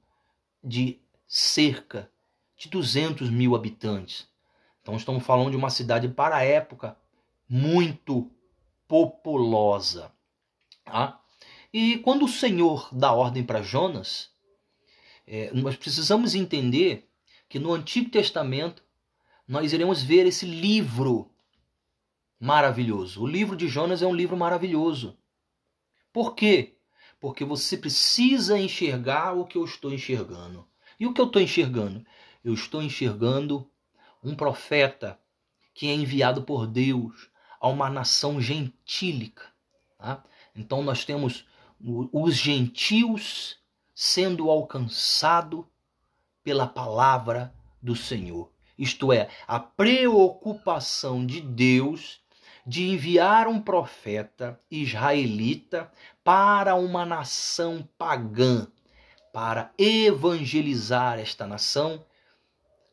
[0.63, 2.09] de cerca
[2.57, 4.27] de 200 mil habitantes.
[4.81, 6.97] Então estamos falando de uma cidade para a época
[7.47, 8.31] muito
[8.87, 10.11] populosa.
[10.83, 11.21] Tá?
[11.73, 14.31] E quando o Senhor dá ordem para Jonas,
[15.27, 17.09] é, nós precisamos entender
[17.49, 18.83] que no Antigo Testamento
[19.47, 21.31] nós iremos ver esse livro
[22.39, 23.21] maravilhoso.
[23.21, 25.17] O livro de Jonas é um livro maravilhoso.
[26.11, 26.77] Por quê?
[27.19, 30.67] Porque você precisa enxergar o que eu estou enxergando.
[30.99, 32.05] E o que eu estou enxergando?
[32.43, 33.69] Eu estou enxergando
[34.23, 35.19] um profeta
[35.73, 39.43] que é enviado por Deus a uma nação gentílica.
[39.97, 40.23] Tá?
[40.55, 41.45] Então nós temos
[41.79, 43.57] os gentios
[43.95, 45.65] sendo alcançado
[46.43, 48.51] pela palavra do Senhor.
[48.77, 52.19] Isto é, a preocupação de Deus
[52.67, 55.89] de enviar um profeta israelita
[56.23, 58.67] para uma nação pagã,
[59.31, 62.03] para evangelizar esta nação,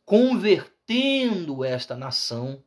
[0.05, 2.63] convertendo esta nação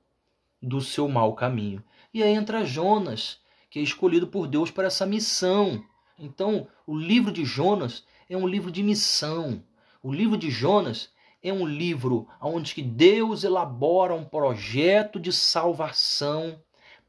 [0.61, 1.83] do seu mau caminho.
[2.13, 5.83] E aí entra Jonas, que é escolhido por Deus para essa missão.
[6.17, 9.63] Então, o livro de Jonas é um livro de missão.
[10.01, 11.09] O livro de Jonas
[11.41, 16.61] é um livro onde Deus elabora um projeto de salvação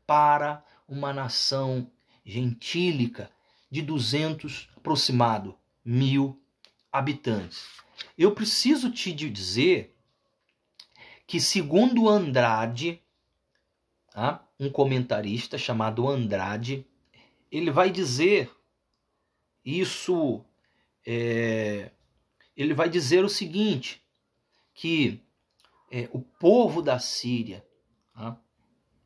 [0.07, 1.91] para uma nação
[2.25, 3.31] gentílica
[3.71, 6.41] de 200 aproximado mil
[6.93, 7.67] habitantes.
[8.17, 9.95] Eu preciso te dizer
[11.27, 13.03] que segundo Andrade,
[14.13, 14.47] tá?
[14.59, 16.87] um comentarista chamado Andrade,
[17.51, 18.51] ele vai dizer
[19.65, 20.45] isso,
[21.07, 21.91] é,
[22.57, 24.03] ele vai dizer o seguinte,
[24.75, 25.23] que
[25.91, 27.65] é, o povo da Síria,
[28.13, 28.37] tá?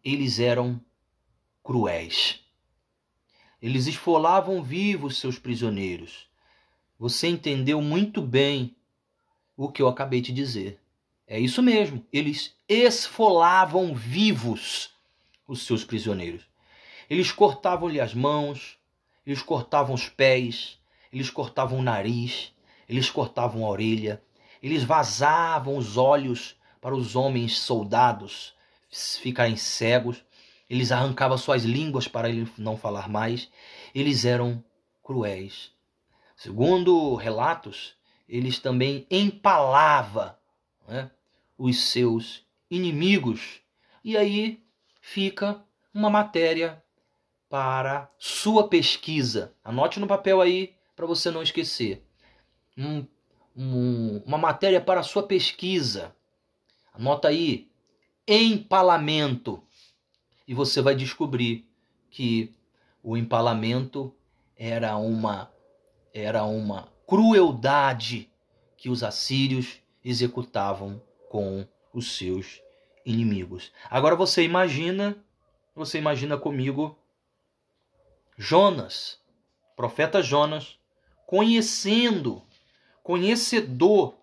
[0.02, 0.80] eles eram
[1.62, 2.40] cruéis.
[3.60, 6.26] Eles esfolavam vivos seus prisioneiros.
[6.98, 8.74] Você entendeu muito bem
[9.56, 10.80] o que eu acabei de dizer.
[11.26, 12.04] É isso mesmo.
[12.10, 14.90] Eles esfolavam vivos
[15.46, 16.48] os seus prisioneiros.
[17.08, 18.78] Eles cortavam-lhe as mãos,
[19.26, 20.79] eles cortavam os pés,
[21.12, 22.52] eles cortavam o nariz,
[22.88, 24.22] eles cortavam a orelha,
[24.62, 28.54] eles vazavam os olhos para os homens soldados
[29.20, 30.24] ficarem cegos,
[30.68, 33.50] eles arrancavam suas línguas para ele não falar mais.
[33.94, 34.62] Eles eram
[35.02, 35.72] cruéis.
[36.36, 37.94] Segundo relatos,
[38.28, 40.38] eles também empalava
[40.86, 41.10] né,
[41.58, 43.60] os seus inimigos.
[44.04, 44.62] E aí
[45.00, 46.82] fica uma matéria
[47.48, 49.52] para sua pesquisa.
[49.64, 52.04] Anote no papel aí para você não esquecer.
[52.76, 53.06] Um,
[53.56, 56.14] um, uma matéria para sua pesquisa.
[56.92, 57.70] Anota aí.
[58.28, 59.64] Empalamento
[60.46, 61.66] e você vai descobrir
[62.10, 62.54] que
[63.02, 64.14] o empalamento
[64.54, 65.50] era uma
[66.12, 68.30] era uma crueldade
[68.76, 72.60] que os assírios executavam com os seus
[73.06, 73.72] inimigos.
[73.88, 75.16] Agora você imagina,
[75.74, 76.98] você imagina comigo
[78.36, 79.18] Jonas,
[79.74, 80.79] profeta Jonas,
[81.30, 82.42] conhecendo,
[83.04, 84.16] conhecedor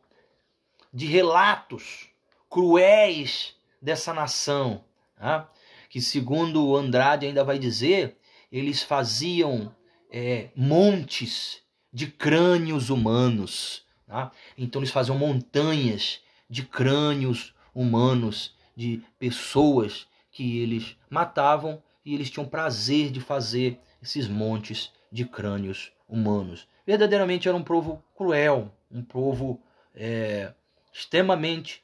[0.94, 2.10] de relatos
[2.50, 4.84] cruéis dessa nação,
[5.16, 5.50] tá?
[5.90, 8.18] que, segundo Andrade ainda vai dizer,
[8.52, 9.74] eles faziam
[10.12, 11.62] é, montes
[11.94, 13.86] de crânios humanos.
[14.06, 14.30] Tá?
[14.58, 22.46] Então, eles faziam montanhas de crânios humanos, de pessoas que eles matavam e eles tinham
[22.46, 26.68] prazer de fazer esses montes de crânios humanos.
[26.86, 29.62] Verdadeiramente era um povo cruel, um povo
[29.96, 30.54] é,
[30.94, 31.84] extremamente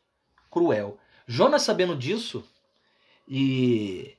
[0.49, 0.97] cruel.
[1.27, 2.43] Jonas, sabendo disso,
[3.27, 4.15] e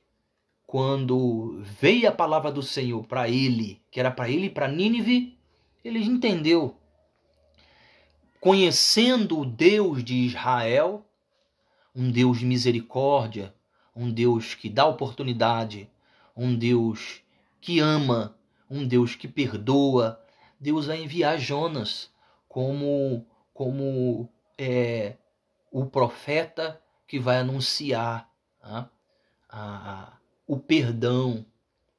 [0.65, 5.37] quando veio a palavra do Senhor para ele, que era para ele e para Nínive,
[5.83, 6.75] ele entendeu.
[8.39, 11.05] Conhecendo o Deus de Israel,
[11.95, 13.53] um Deus de misericórdia,
[13.95, 15.89] um Deus que dá oportunidade,
[16.35, 17.21] um Deus
[17.61, 18.35] que ama,
[18.69, 20.21] um Deus que perdoa,
[20.59, 22.09] Deus vai enviar Jonas
[22.47, 25.15] como como é,
[25.71, 28.89] o profeta que vai anunciar tá?
[29.49, 31.45] a, o perdão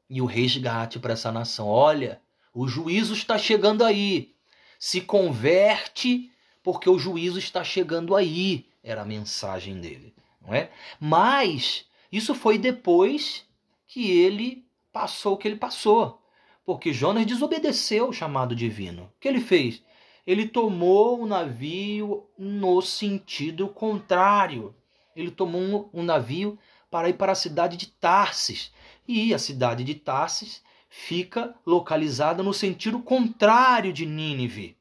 [0.09, 1.67] e o resgate para essa nação.
[1.67, 2.21] Olha,
[2.53, 4.35] o juízo está chegando aí.
[4.79, 6.31] Se converte,
[6.62, 8.69] porque o juízo está chegando aí.
[8.83, 10.71] Era a mensagem dele, não é?
[11.01, 13.45] Mas Isso foi depois
[13.87, 16.23] que ele passou o que ele passou.
[16.67, 19.05] Porque Jonas desobedeceu o chamado divino.
[19.05, 19.85] O que ele fez?
[20.27, 24.75] Ele tomou o navio no sentido contrário.
[25.14, 26.59] Ele tomou um, navio
[26.91, 28.73] para ir para a cidade de Tarsis.
[29.07, 34.77] E a cidade de Tarsis fica localizada no sentido contrário de Nínive.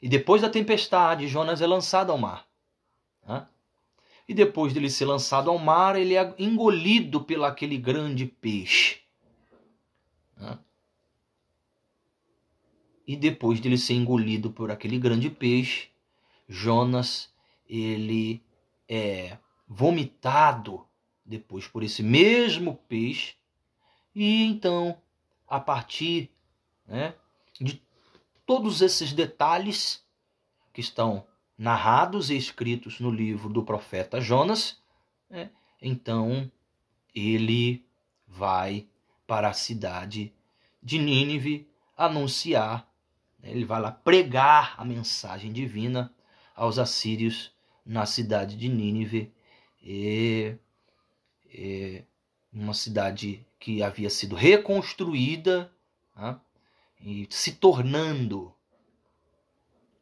[0.00, 2.46] E depois da tempestade, Jonas é lançado ao mar.
[4.28, 9.00] E depois dele ser lançado ao mar, ele é engolido pelo aquele grande peixe.
[13.10, 15.88] E depois dele ser engolido por aquele grande peixe,
[16.48, 17.28] Jonas
[17.68, 18.40] ele
[18.88, 19.36] é
[19.66, 20.86] vomitado
[21.26, 23.34] depois por esse mesmo peixe.
[24.14, 24.96] E então,
[25.48, 26.30] a partir
[26.86, 27.12] né,
[27.60, 27.82] de
[28.46, 30.06] todos esses detalhes
[30.72, 31.26] que estão
[31.58, 34.80] narrados e escritos no livro do profeta Jonas,
[35.28, 35.50] né,
[35.82, 36.48] então
[37.12, 37.84] ele
[38.24, 38.86] vai
[39.26, 40.32] para a cidade
[40.80, 42.88] de Nínive anunciar,
[43.42, 46.12] ele vai lá pregar a mensagem divina
[46.54, 47.52] aos assírios
[47.84, 49.32] na cidade de Nínive,
[49.82, 50.54] e,
[51.46, 52.04] e
[52.52, 55.72] uma cidade que havia sido reconstruída
[56.16, 56.38] né,
[57.00, 58.54] e se tornando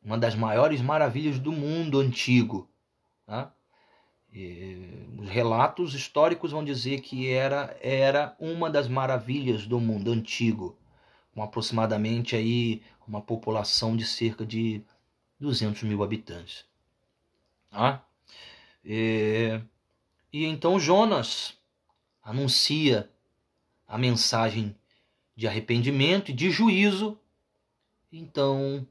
[0.02, 2.68] uma das maiores maravilhas do mundo antigo.
[3.26, 3.48] Né?
[5.18, 10.77] os relatos históricos vão dizer que era, era uma das maravilhas do mundo antigo,
[11.38, 14.82] com aproximadamente aí uma população de cerca de
[15.38, 16.64] 200 mil habitantes.
[17.70, 18.04] Tá?
[18.84, 19.60] E,
[20.32, 21.56] e então Jonas
[22.24, 23.08] anuncia
[23.86, 24.74] a mensagem
[25.36, 27.16] de arrependimento e de juízo.
[28.10, 28.84] Então,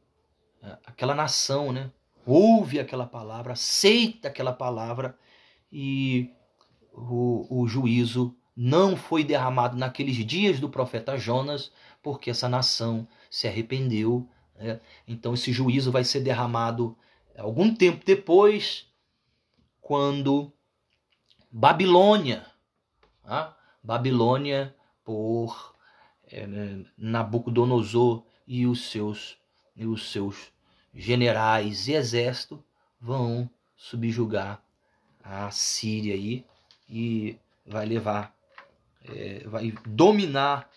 [0.86, 1.92] aquela nação, né,
[2.26, 5.20] ouve aquela palavra, aceita aquela palavra
[5.70, 6.32] e
[6.94, 11.72] o, o juízo não foi derramado naqueles dias do profeta Jonas,
[12.08, 14.26] porque essa nação se arrependeu.
[14.56, 14.80] Né?
[15.06, 16.98] Então, esse juízo vai ser derramado
[17.38, 18.86] algum tempo depois,
[19.82, 20.54] quando
[21.52, 22.46] Babilônia,
[23.24, 23.58] tá?
[23.84, 25.76] Babilônia por
[26.32, 26.48] é,
[26.98, 29.38] Nabucodonosor e os seus
[29.76, 30.52] e os seus
[30.94, 32.64] generais e exército
[33.00, 34.64] vão subjugar
[35.22, 36.46] a Síria aí
[36.90, 38.34] e vai levar,
[39.06, 40.70] é, vai dominar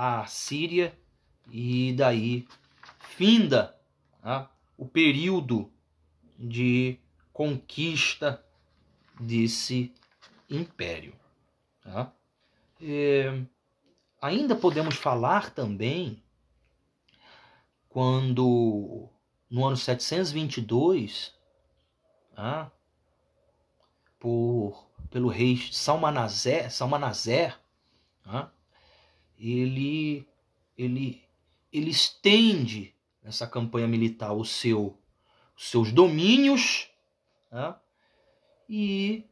[0.00, 0.96] a Síria
[1.50, 2.46] e daí
[3.00, 3.76] finda
[4.22, 4.48] tá?
[4.76, 5.68] o período
[6.38, 6.96] de
[7.32, 8.40] conquista
[9.18, 9.92] desse
[10.48, 11.12] império.
[11.82, 12.12] Tá?
[12.80, 13.42] É,
[14.22, 16.22] ainda podemos falar também
[17.88, 19.08] quando
[19.50, 21.34] no ano 722
[22.36, 22.70] tá?
[24.16, 27.58] por pelo rei Salmanazer, Salmanazer
[28.24, 28.48] né?
[29.38, 30.26] Ele,
[30.76, 31.22] ele,
[31.72, 34.98] ele estende nessa campanha militar o seu,
[35.56, 36.90] os seus domínios
[37.50, 37.74] né?
[38.68, 39.24] e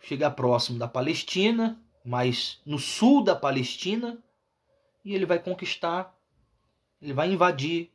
[0.00, 4.22] chega próximo da Palestina, mas no sul da Palestina,
[5.04, 6.16] e ele vai conquistar,
[7.02, 7.90] ele vai invadir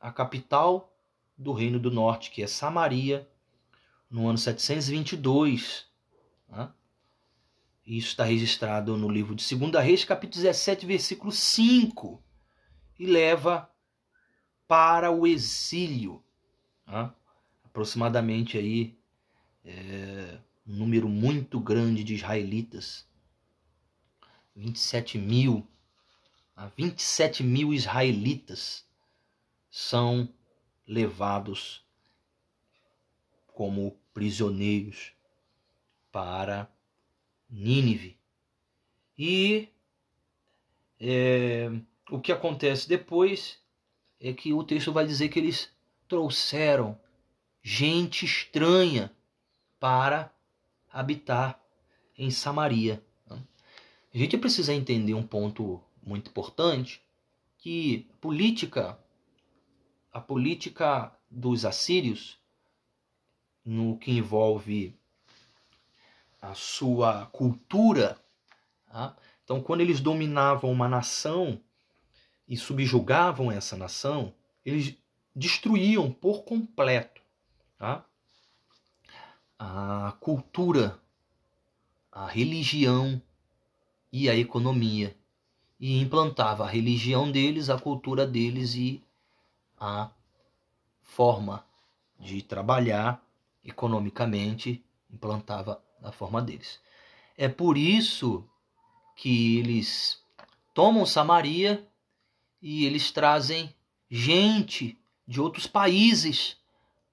[0.00, 0.92] a capital
[1.36, 3.28] do Reino do Norte, que é Samaria,
[4.10, 5.86] no ano 722.
[6.48, 6.70] Né?
[7.84, 12.22] Isso está registrado no livro de 2 Reis, capítulo 17, versículo 5.
[12.98, 13.68] E leva
[14.68, 16.22] para o exílio.
[16.86, 17.12] Né?
[17.64, 18.96] Aproximadamente aí
[19.64, 23.06] é, um número muito grande de israelitas.
[24.54, 25.66] 27 mil.
[26.76, 28.86] 27 mil israelitas
[29.68, 30.32] são
[30.86, 31.84] levados
[33.48, 35.12] como prisioneiros
[36.12, 36.71] para
[37.52, 38.16] Nínive.
[39.16, 39.68] E
[40.98, 41.70] é,
[42.10, 43.60] o que acontece depois
[44.18, 45.70] é que o texto vai dizer que eles
[46.08, 46.98] trouxeram
[47.62, 49.14] gente estranha
[49.78, 50.34] para
[50.90, 51.60] habitar
[52.16, 53.04] em Samaria.
[53.28, 57.02] A gente precisa entender um ponto muito importante
[57.58, 58.98] que política
[60.12, 62.38] a política dos assírios
[63.64, 64.94] no que envolve
[66.42, 68.18] a sua cultura.
[68.90, 69.16] Tá?
[69.44, 71.60] Então, quando eles dominavam uma nação
[72.48, 74.34] e subjugavam essa nação,
[74.64, 74.96] eles
[75.34, 77.22] destruíam por completo
[77.78, 78.04] tá?
[79.58, 81.00] a cultura,
[82.10, 83.22] a religião
[84.12, 85.16] e a economia.
[85.78, 89.02] E implantava a religião deles, a cultura deles e
[89.78, 90.10] a
[91.00, 91.64] forma
[92.18, 93.20] de trabalhar
[93.64, 96.80] economicamente implantava da forma deles.
[97.38, 98.46] É por isso
[99.16, 100.20] que eles
[100.74, 101.88] tomam Samaria
[102.60, 103.74] e eles trazem
[104.10, 106.56] gente de outros países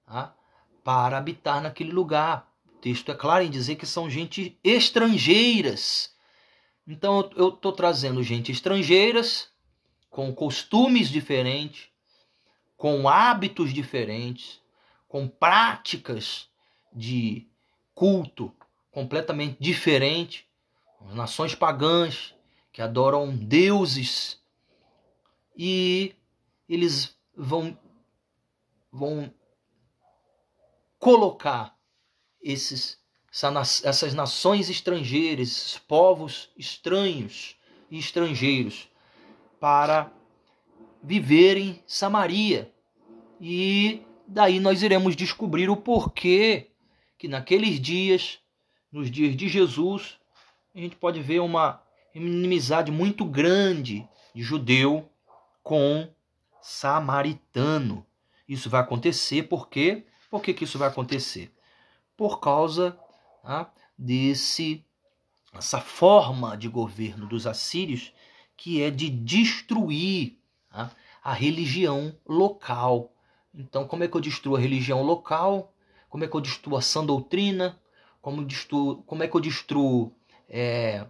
[0.04, 0.34] tá?
[0.82, 2.52] para habitar naquele lugar.
[2.66, 6.14] O texto é claro em dizer que são gente estrangeiras.
[6.86, 9.48] Então eu estou trazendo gente estrangeiras
[10.08, 11.88] com costumes diferentes,
[12.76, 14.60] com hábitos diferentes,
[15.06, 16.48] com práticas
[16.92, 17.46] de
[17.94, 18.52] culto
[18.90, 20.44] completamente diferentes,
[21.12, 22.34] nações pagãs
[22.72, 24.40] que adoram deuses
[25.56, 26.14] e
[26.68, 27.76] eles vão
[28.92, 29.32] vão
[30.98, 31.76] colocar
[32.42, 32.98] esses
[33.84, 37.56] essas nações estrangeiras, esses povos estranhos
[37.88, 38.88] e estrangeiros
[39.60, 40.12] para
[41.02, 42.72] viver em Samaria.
[43.40, 46.70] E daí nós iremos descobrir o porquê
[47.16, 48.40] que naqueles dias,
[48.90, 50.18] nos dias de Jesus,
[50.74, 51.82] a gente pode ver uma
[52.14, 55.08] inimizade muito grande de judeu
[55.62, 56.08] com
[56.60, 58.04] samaritano.
[58.48, 60.06] Isso vai acontecer por quê?
[60.30, 61.52] Por que, que isso vai acontecer?
[62.16, 62.98] Por causa
[63.42, 64.84] tá, desse
[65.52, 68.12] essa forma de governo dos assírios
[68.56, 70.38] que é de destruir
[70.70, 70.90] tá?
[71.22, 73.12] a religião local.
[73.52, 75.74] Então, como é que eu destruo a religião local?
[76.08, 77.80] Como é que eu destruo a sã doutrina?
[78.20, 80.14] Como, destruo, como é que eu destruo
[80.48, 81.06] é,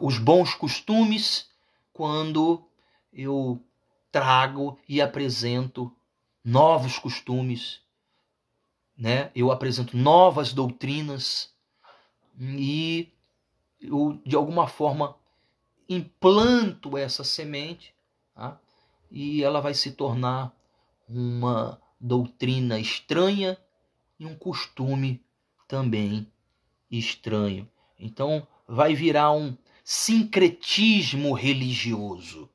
[0.00, 1.48] os bons costumes?
[1.92, 2.66] Quando
[3.12, 3.62] eu
[4.10, 5.94] trago e apresento
[6.44, 7.80] novos costumes,
[8.96, 9.30] né?
[9.34, 11.52] eu apresento novas doutrinas
[12.38, 13.12] e
[13.80, 15.16] eu, de alguma forma,
[15.88, 17.94] implanto essa semente
[18.34, 18.60] tá?
[19.10, 20.54] e ela vai se tornar
[21.08, 23.56] uma doutrina estranha
[24.18, 25.23] e um costume
[25.66, 26.26] também
[26.90, 27.68] estranho.
[27.98, 32.48] Então vai virar um sincretismo religioso,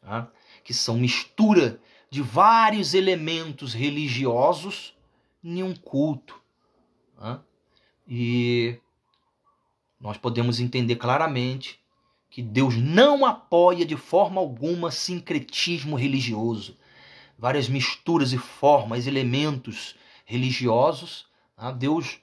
[0.00, 0.30] tá?
[0.62, 4.94] que são mistura de vários elementos religiosos
[5.42, 6.40] em um culto.
[7.16, 7.42] Tá?
[8.06, 8.78] E
[10.00, 11.80] nós podemos entender claramente
[12.30, 16.76] que Deus não apoia de forma alguma sincretismo religioso,
[17.38, 19.94] várias misturas e formas, elementos
[20.24, 21.26] religiosos.
[21.56, 21.70] Tá?
[21.70, 22.18] Deus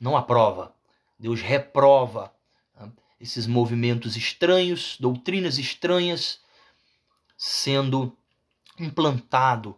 [0.00, 0.74] não aprova,
[1.18, 2.32] Deus reprova
[2.74, 2.90] tá?
[3.20, 6.40] esses movimentos estranhos, doutrinas estranhas
[7.36, 8.16] sendo
[8.78, 9.76] implantado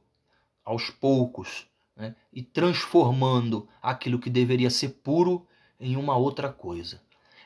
[0.64, 1.66] aos poucos
[1.96, 2.14] né?
[2.32, 5.46] e transformando aquilo que deveria ser puro
[5.80, 7.00] em uma outra coisa.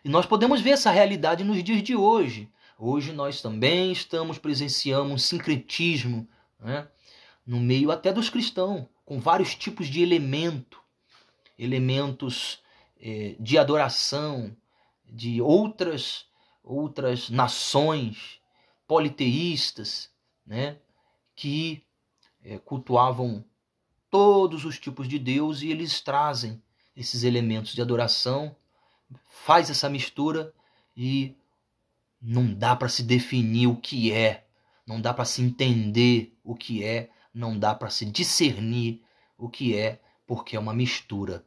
[0.05, 2.51] E nós podemos ver essa realidade nos dias de hoje.
[2.79, 6.89] Hoje nós também estamos presenciando um sincretismo né?
[7.47, 10.82] no meio até dos cristãos, com vários tipos de elemento,
[11.59, 12.62] elementos
[13.00, 14.57] eh, de adoração
[15.05, 16.26] de outras
[16.64, 18.40] outras nações
[18.86, 20.11] politeístas,
[20.46, 20.78] né?
[21.34, 21.82] que
[22.44, 23.44] eh, cultuavam
[24.11, 26.62] todos os tipos de Deus e eles trazem
[26.94, 28.55] esses elementos de adoração
[29.26, 30.53] faz essa mistura
[30.96, 31.34] e
[32.20, 34.46] não dá para se definir o que é,
[34.86, 39.03] não dá para se entender o que é, não dá para se discernir
[39.36, 41.45] o que é, porque é uma mistura.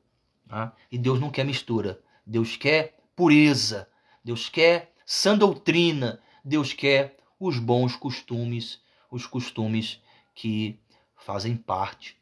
[0.48, 0.76] Tá?
[0.92, 3.90] E Deus não quer mistura, Deus quer pureza,
[4.24, 10.02] Deus quer sã doutrina, Deus quer os bons costumes, os costumes
[10.34, 10.80] que
[11.16, 12.18] fazem parte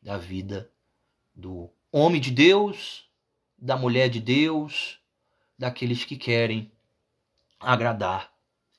[0.00, 0.70] da vida
[1.34, 3.10] do homem de Deus,
[3.58, 5.00] da mulher de Deus,
[5.58, 6.70] daqueles que querem
[7.58, 8.32] agradar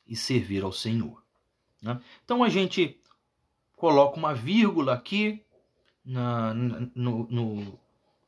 [0.06, 1.24] e servir ao Senhor.
[1.82, 2.00] Né?
[2.24, 3.00] Então a gente
[3.76, 5.44] coloca uma vírgula aqui
[6.08, 7.80] na, no, no,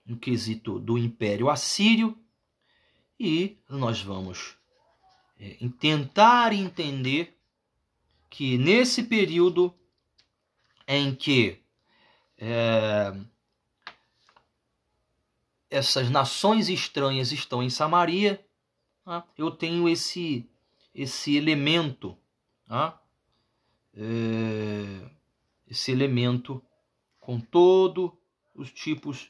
[0.05, 2.17] no quesito do Império Assírio
[3.17, 4.57] e nós vamos
[5.39, 7.38] é, tentar entender
[8.30, 9.73] que nesse período
[10.86, 11.61] em que
[12.38, 13.17] é,
[15.69, 18.45] essas nações estranhas estão em Samaria,
[19.05, 19.25] tá?
[19.38, 20.45] eu tenho esse,
[20.93, 22.17] esse elemento,
[22.67, 23.01] tá?
[23.95, 25.09] é,
[25.65, 26.61] esse elemento
[27.30, 28.09] com todos
[28.55, 29.30] os tipos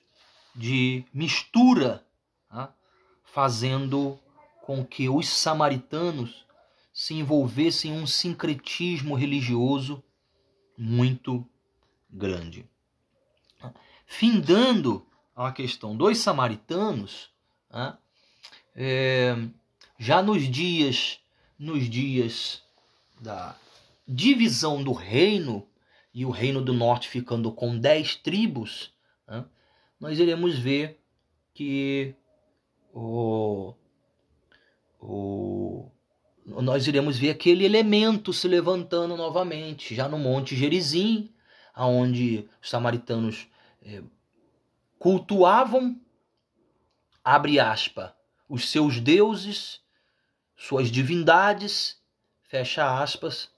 [0.56, 2.08] de mistura,
[2.50, 2.74] tá?
[3.26, 4.18] fazendo
[4.62, 6.46] com que os samaritanos
[6.94, 10.02] se envolvessem em um sincretismo religioso
[10.78, 11.46] muito
[12.10, 12.66] grande.
[14.06, 17.30] Findando a questão dos samaritanos,
[17.70, 17.98] né?
[18.78, 19.36] é,
[19.98, 21.20] já nos dias,
[21.60, 22.64] nos dias
[23.20, 23.58] da
[24.08, 25.68] divisão do reino
[26.14, 28.94] e o reino do norte ficando com dez tribos,
[29.28, 29.46] né?
[30.00, 31.00] nós iremos ver
[31.54, 32.16] que
[32.94, 33.74] o,
[35.00, 35.92] o,
[36.46, 41.32] nós iremos ver aquele elemento se levantando novamente, já no Monte Gerizim,
[41.74, 43.48] aonde os samaritanos
[43.82, 44.02] é,
[44.98, 46.00] cultuavam,
[47.24, 48.16] abre aspa,
[48.48, 49.82] os seus deuses,
[50.58, 52.02] suas divindades,
[52.44, 53.50] fecha aspas,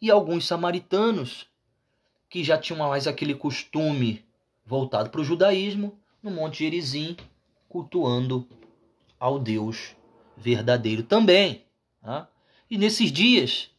[0.00, 1.47] e alguns samaritanos
[2.28, 4.24] que já tinham mais aquele costume
[4.64, 7.16] voltado para o judaísmo, no Monte Gerizim,
[7.68, 8.46] cultuando
[9.18, 9.96] ao Deus
[10.36, 11.64] verdadeiro também.
[12.02, 12.28] Tá?
[12.70, 13.70] E nesses dias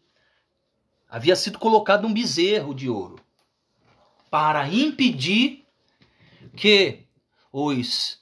[1.09, 3.19] havia sido colocado um bezerro de ouro
[4.29, 5.65] para impedir
[6.55, 6.99] que
[7.51, 8.19] os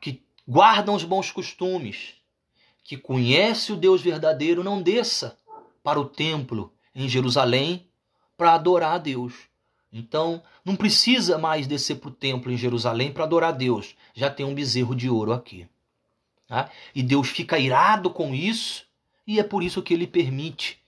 [0.00, 2.14] que guardam os bons costumes,
[2.82, 5.38] que conhece o Deus verdadeiro, não desça
[5.82, 7.85] para o templo em Jerusalém
[8.36, 9.34] para adorar a Deus.
[9.92, 13.96] Então, não precisa mais descer para o templo em Jerusalém para adorar a Deus.
[14.14, 15.66] Já tem um bezerro de ouro aqui.
[16.46, 16.70] Tá?
[16.94, 18.86] E Deus fica irado com isso,
[19.26, 20.78] e é por isso que ele permite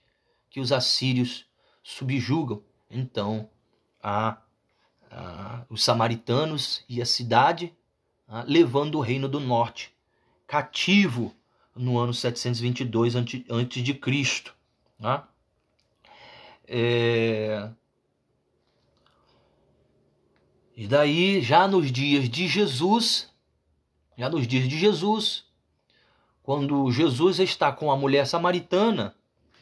[0.49, 1.45] que os assírios
[1.83, 3.49] subjugam então
[4.01, 4.37] a,
[5.11, 7.73] a os samaritanos e a cidade,
[8.25, 8.43] tá?
[8.47, 9.93] levando o reino do norte
[10.49, 11.31] cativo
[11.75, 14.55] no ano 722 antes de Cristo.
[14.99, 15.27] Tá?
[16.71, 17.67] É...
[20.75, 23.29] E daí, já nos dias de Jesus,
[24.15, 25.43] já nos dias de Jesus,
[26.43, 29.15] quando Jesus está com a mulher samaritana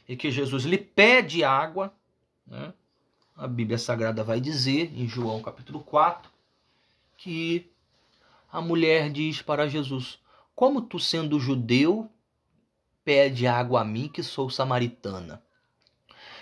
[0.08, 1.94] e que Jesus lhe pede água,
[2.46, 2.74] né?
[3.36, 6.30] a Bíblia Sagrada vai dizer, em João capítulo 4,
[7.16, 7.72] que
[8.52, 10.20] a mulher diz para Jesus:
[10.54, 12.10] Como tu, sendo judeu,
[13.04, 15.42] pede água a mim, que sou samaritana?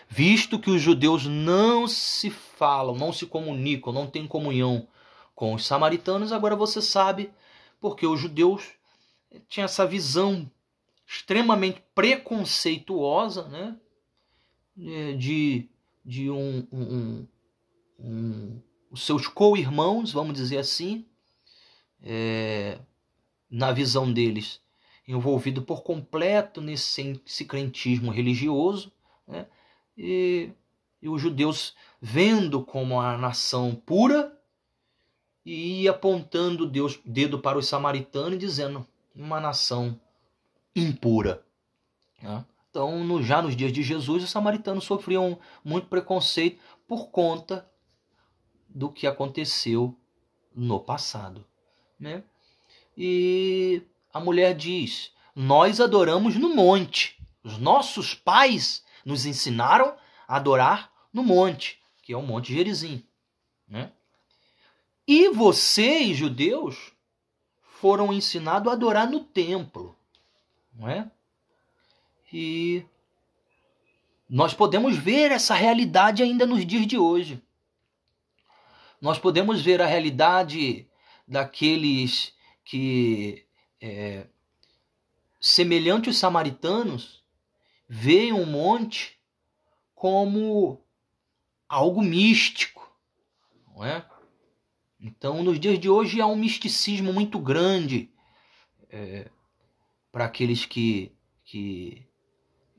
[0.08, 4.88] Visto que os judeus não se falam, não se comunicam, não têm comunhão
[5.34, 7.30] com os samaritanos, agora você sabe
[7.80, 8.64] porque os judeus
[9.49, 10.49] tinham essa visão
[11.06, 13.78] extremamente preconceituosa né,
[14.80, 15.70] é, de,
[16.03, 17.28] de um, um,
[17.99, 21.06] um, os seus co-irmãos, vamos dizer assim,
[22.01, 22.80] é,
[23.49, 24.62] na visão deles,
[25.08, 28.91] envolvido por completo nesse secretismo religioso,
[29.28, 29.45] né,
[29.97, 30.51] e,
[31.01, 34.37] e os judeus vendo como a nação pura
[35.45, 38.85] e apontando Deus dedo para os samaritanos dizendo
[39.15, 39.99] uma nação
[40.75, 41.45] impura.
[42.21, 42.45] Né?
[42.69, 47.69] Então, no, já nos dias de Jesus, os samaritanos sofriam muito preconceito por conta
[48.67, 49.97] do que aconteceu
[50.53, 51.45] no passado.
[51.97, 52.23] Né?
[52.97, 53.81] E
[54.13, 57.15] a mulher diz: Nós adoramos no monte.
[57.43, 59.95] Os nossos pais nos ensinaram
[60.28, 63.06] a adorar no monte, que é o Monte Gerizim.
[63.68, 63.91] Né?
[65.08, 66.91] E vocês, judeus,
[67.62, 69.95] foram ensinados a adorar no templo.
[70.74, 71.10] Não é?
[72.34, 72.84] E
[74.28, 77.41] nós podemos ver essa realidade ainda nos dias de hoje.
[78.99, 80.88] Nós podemos ver a realidade
[81.28, 82.34] daqueles
[82.64, 83.45] que,
[83.80, 84.26] é,
[85.39, 87.24] semelhante aos samaritanos,
[87.88, 89.19] veem um monte
[89.93, 90.81] como
[91.67, 92.89] algo místico,
[93.67, 94.05] não é?
[94.99, 98.09] Então, nos dias de hoje há um misticismo muito grande
[98.89, 99.29] é,
[100.11, 101.11] para aqueles que,
[101.43, 102.07] que,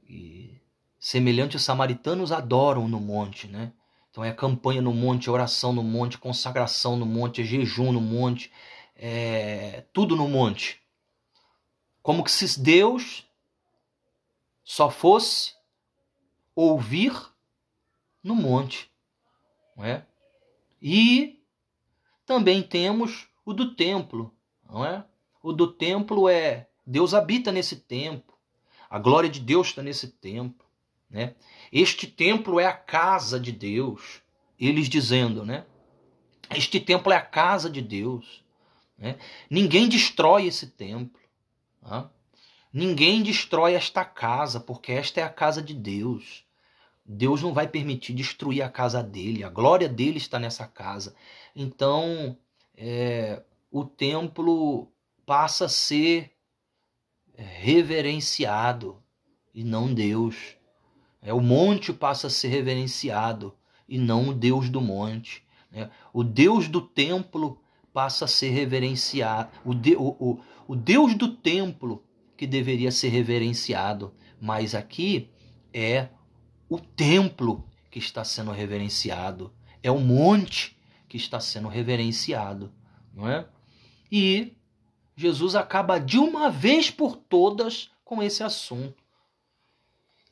[0.04, 0.60] que,
[0.98, 3.72] semelhante aos samaritanos, adoram no monte, né?
[4.10, 8.50] Então é campanha no monte, oração no monte, consagração no monte, é jejum no monte,
[8.94, 10.80] é tudo no monte.
[12.02, 13.25] Como que se Deus
[14.66, 15.54] só fosse
[16.52, 17.14] ouvir
[18.20, 18.90] no monte.
[19.76, 20.04] Não é?
[20.82, 21.40] E
[22.26, 24.34] também temos o do templo.
[24.68, 25.06] Não é?
[25.40, 28.36] O do templo é Deus habita nesse templo.
[28.90, 30.66] A glória de Deus está nesse templo.
[31.08, 31.36] Né?
[31.70, 34.20] Este templo é a casa de Deus.
[34.58, 35.64] Eles dizendo, né?
[36.50, 38.44] Este templo é a casa de Deus.
[38.98, 39.16] Né?
[39.48, 41.20] Ninguém destrói esse templo.
[41.80, 42.10] Tá?
[42.72, 46.44] Ninguém destrói esta casa, porque esta é a casa de Deus.
[47.04, 51.14] Deus não vai permitir destruir a casa dele, a glória dele está nessa casa.
[51.54, 52.36] Então,
[52.76, 54.88] é, o templo
[55.24, 56.32] passa a ser
[57.34, 59.02] reverenciado
[59.54, 60.56] e não Deus.
[61.22, 63.54] É, o monte passa a ser reverenciado
[63.88, 65.44] e não o Deus do monte.
[65.70, 65.90] Né?
[66.12, 67.60] O Deus do templo
[67.92, 69.50] passa a ser reverenciado.
[69.64, 72.04] O, de, o, o, o Deus do templo
[72.36, 75.30] que deveria ser reverenciado, mas aqui
[75.72, 76.08] é
[76.68, 80.76] o templo que está sendo reverenciado, é o monte
[81.08, 82.72] que está sendo reverenciado,
[83.14, 83.48] não é?
[84.10, 84.56] E
[85.16, 89.02] Jesus acaba de uma vez por todas com esse assunto.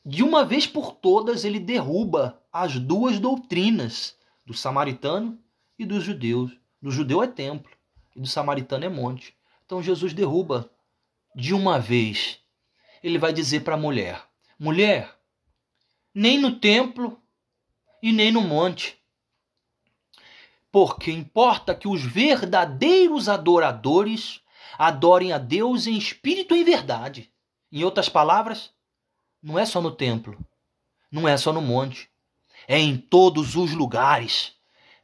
[0.05, 5.39] De uma vez por todas, ele derruba as duas doutrinas do samaritano
[5.79, 6.51] e dos judeus.
[6.79, 7.71] Do judeu é templo
[8.15, 9.35] e do samaritano é monte.
[9.65, 10.69] Então Jesus derruba
[11.35, 12.39] de uma vez.
[13.03, 14.23] Ele vai dizer para a mulher:
[14.57, 15.13] mulher,
[16.13, 17.21] nem no templo
[18.01, 18.97] e nem no monte.
[20.71, 24.41] Porque importa que os verdadeiros adoradores
[24.77, 27.31] adorem a Deus em espírito e em verdade.
[27.71, 28.71] Em outras palavras,
[29.41, 30.37] não é só no templo,
[31.11, 32.09] não é só no monte,
[32.67, 34.53] é em todos os lugares.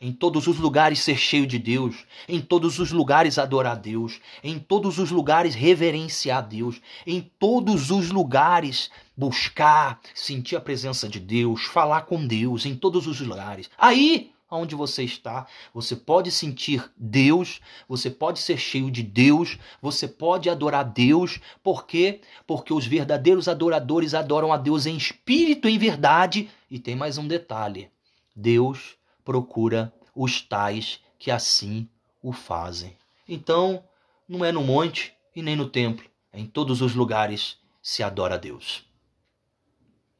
[0.04, 4.58] Em todos os lugares ser cheio de Deus, em todos os lugares adorar Deus, em
[4.58, 11.66] todos os lugares reverenciar Deus, em todos os lugares buscar, sentir a presença de Deus,
[11.66, 13.70] falar com Deus, em todos os lugares.
[13.78, 20.08] Aí onde você está, você pode sentir Deus, você pode ser cheio de Deus, você
[20.08, 22.22] pode adorar Deus, por quê?
[22.48, 26.50] Porque os verdadeiros adoradores adoram a Deus em espírito e em verdade.
[26.72, 27.88] E tem mais um detalhe:
[28.36, 29.00] Deus
[29.32, 31.88] procura os tais que assim
[32.22, 32.98] o fazem.
[33.26, 33.82] Então,
[34.28, 38.36] não é no monte e nem no templo, é em todos os lugares se adora
[38.36, 38.86] a Deus.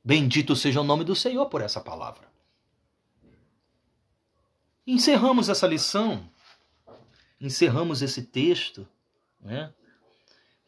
[0.02, 2.32] Bendito seja o nome do Senhor por essa palavra.
[4.88, 6.26] Encerramos essa lição,
[7.40, 8.88] encerramos esse texto,
[9.42, 9.74] né?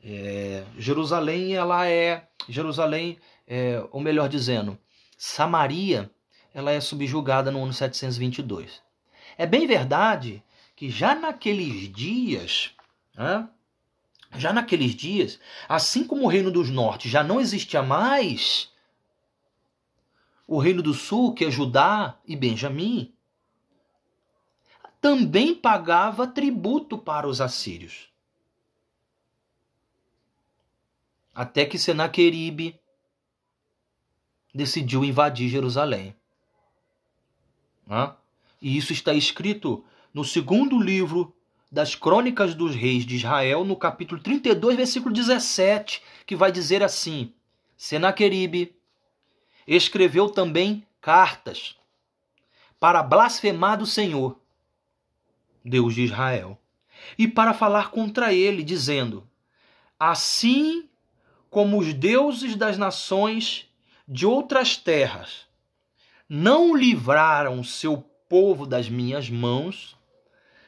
[0.04, 3.18] É, Jerusalém, ela é Jerusalém,
[3.48, 4.78] é, ou melhor dizendo,
[5.18, 6.12] Samaria,
[6.54, 8.82] ela é subjugada no ano 722.
[9.38, 10.44] É bem verdade
[10.76, 12.72] que já naqueles dias,
[13.16, 13.50] né?
[14.36, 18.72] já naqueles dias, assim como o reino dos norte já não existia mais,
[20.48, 23.14] o reino do sul, que é Judá e Benjamim,
[25.02, 28.10] também pagava tributo para os assírios.
[31.34, 32.80] Até que Senaqueribe
[34.54, 36.16] decidiu invadir Jerusalém.
[38.62, 41.36] E isso está escrito no segundo livro
[41.72, 47.34] das Crônicas dos Reis de Israel, no capítulo 32, versículo 17, que vai dizer assim:
[47.76, 48.76] Senaqueribe
[49.68, 51.76] escreveu também cartas
[52.80, 54.40] para blasfemar do Senhor
[55.66, 56.60] Deus de Israel,
[57.18, 59.28] e para falar contra ele, dizendo:
[60.00, 60.88] Assim
[61.50, 63.68] como os deuses das nações
[64.08, 65.48] de outras terras
[66.36, 67.96] não livraram seu
[68.28, 69.96] povo das minhas mãos,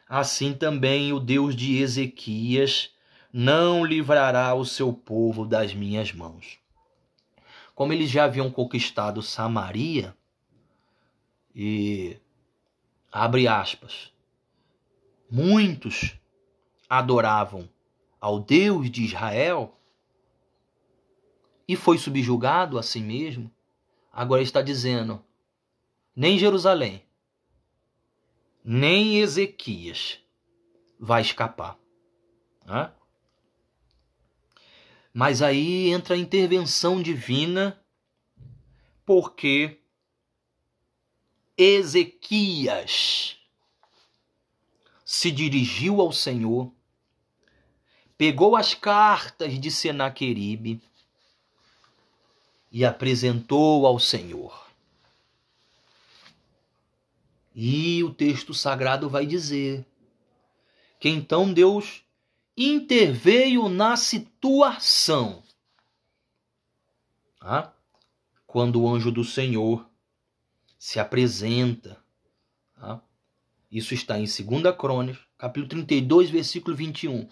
[0.07, 2.93] assim também o Deus de Ezequias
[3.33, 6.59] não livrará o seu povo das minhas mãos.
[7.73, 10.15] Como eles já haviam conquistado Samaria,
[11.55, 12.15] e
[13.11, 14.13] abre aspas,
[15.31, 16.15] muitos
[16.87, 17.67] adoravam
[18.21, 19.75] ao Deus de Israel
[21.67, 23.49] e foi subjugado a si mesmo,
[24.13, 25.25] agora está dizendo:
[26.15, 27.03] nem Jerusalém,
[28.63, 30.19] nem Ezequias
[30.99, 31.77] vai escapar.
[35.13, 37.79] Mas aí entra a intervenção divina,
[39.05, 39.79] porque
[41.57, 43.37] Ezequias
[45.05, 46.71] se dirigiu ao Senhor,
[48.17, 50.81] pegou as cartas de Senaqueribe
[52.71, 54.64] e apresentou ao Senhor.
[57.55, 59.87] E o texto sagrado vai dizer
[60.99, 62.03] que então Deus
[62.57, 65.41] interveio na situação.
[67.39, 67.71] Ah,
[68.45, 69.89] quando o anjo do Senhor
[70.77, 72.03] se apresenta
[72.75, 72.99] ah,
[73.71, 77.27] isso está em 2 Crônicas, capítulo 32, versículo 21.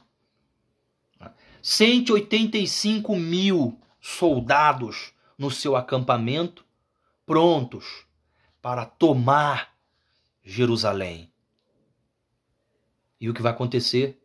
[1.62, 6.66] 185 mil soldados no seu acampamento,
[7.26, 8.06] prontos
[8.62, 9.73] para tomar
[10.44, 11.32] Jerusalém.
[13.20, 14.20] E o que vai acontecer?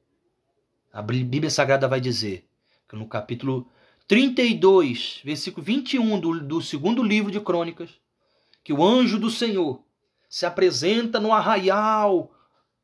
[0.93, 2.49] A Bíblia Sagrada vai dizer
[2.89, 3.71] que no capítulo
[4.09, 7.91] 32, versículo 21 do, do segundo livro de Crônicas,
[8.65, 9.83] que o anjo do Senhor
[10.29, 12.35] se apresenta no arraial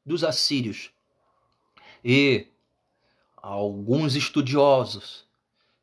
[0.04, 0.90] dos assírios.
[2.04, 2.46] E
[3.36, 5.26] alguns estudiosos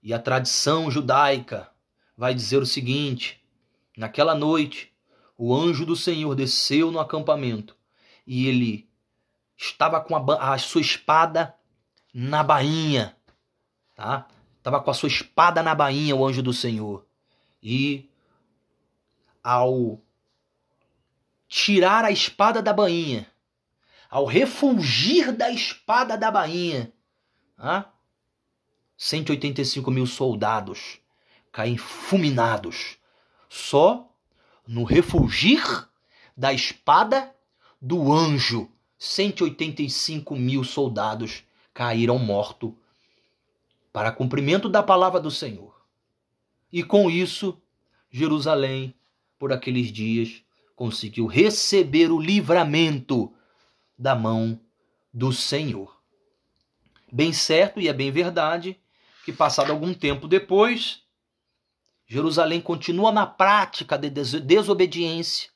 [0.01, 1.69] e a tradição judaica
[2.15, 3.43] vai dizer o seguinte:
[3.97, 4.90] naquela noite,
[5.43, 7.75] o anjo do Senhor desceu no acampamento
[8.27, 8.87] e ele
[9.57, 11.55] estava com a, a sua espada
[12.13, 13.17] na bainha,
[13.95, 14.27] tá?
[14.59, 17.07] Estava com a sua espada na bainha, o anjo do Senhor.
[17.59, 18.07] E
[19.43, 19.99] ao
[21.47, 23.25] tirar a espada da bainha,
[24.11, 26.93] ao refulgir da espada da bainha,
[27.57, 27.89] ah,
[28.95, 30.99] 185 mil soldados
[31.51, 32.99] caem fulminados
[33.49, 34.10] só
[34.67, 35.61] no refugir
[36.35, 37.33] da espada
[37.81, 38.69] do anjo.
[38.97, 41.43] 185 mil soldados
[41.73, 42.71] caíram mortos
[43.91, 45.73] para cumprimento da palavra do Senhor.
[46.71, 47.59] E com isso,
[48.09, 48.93] Jerusalém,
[49.39, 50.43] por aqueles dias,
[50.75, 53.33] conseguiu receber o livramento
[53.97, 54.59] da mão
[55.13, 55.99] do Senhor.
[57.11, 58.79] Bem certo e é bem verdade
[59.25, 61.03] que, passado algum tempo depois,
[62.11, 65.49] Jerusalém continua na prática de desobediência,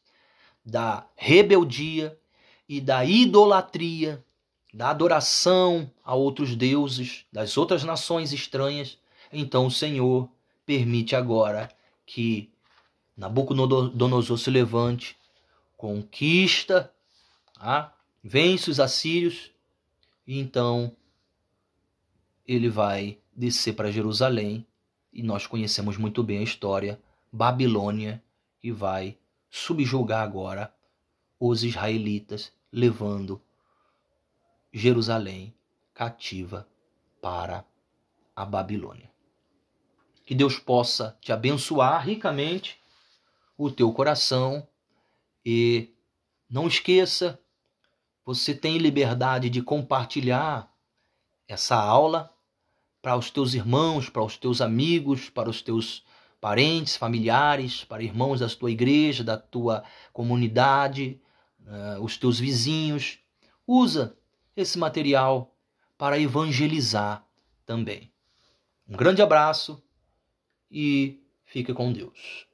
[0.66, 2.18] da rebeldia
[2.66, 4.24] e da idolatria,
[4.74, 8.98] da adoração a outros deuses, das outras nações estranhas.
[9.34, 10.30] Então o Senhor
[10.66, 11.70] permite agora
[12.06, 12.50] que
[13.18, 15.18] Nabucodonosor se levante,
[15.76, 16.90] conquista,
[17.60, 17.92] ah,
[18.24, 19.52] vence os assírios,
[20.26, 20.96] e então
[22.48, 24.66] ele vai descer para Jerusalém,
[25.16, 27.02] e nós conhecemos muito bem a história,
[27.32, 28.22] Babilônia,
[28.62, 29.18] e vai
[29.50, 30.76] subjugar agora
[31.40, 33.42] os israelitas, levando
[34.74, 35.56] Jerusalém
[35.94, 36.68] cativa
[37.22, 37.66] para
[38.36, 39.10] a Babilônia.
[40.26, 42.78] Que Deus possa te abençoar ricamente
[43.58, 44.68] o teu coração.
[45.46, 45.94] E
[46.50, 47.40] não esqueça,
[48.26, 50.70] você tem liberdade de compartilhar
[51.48, 52.35] essa aula
[53.06, 56.04] para os teus irmãos, para os teus amigos, para os teus
[56.42, 61.22] parentes, familiares, para irmãos da tua igreja, da tua comunidade,
[61.60, 63.20] uh, os teus vizinhos.
[63.68, 64.18] Usa
[64.58, 65.56] esse material
[66.00, 67.24] para evangelizar
[67.64, 68.12] também.
[68.90, 69.80] Um grande abraço
[70.72, 72.48] e fique com Deus.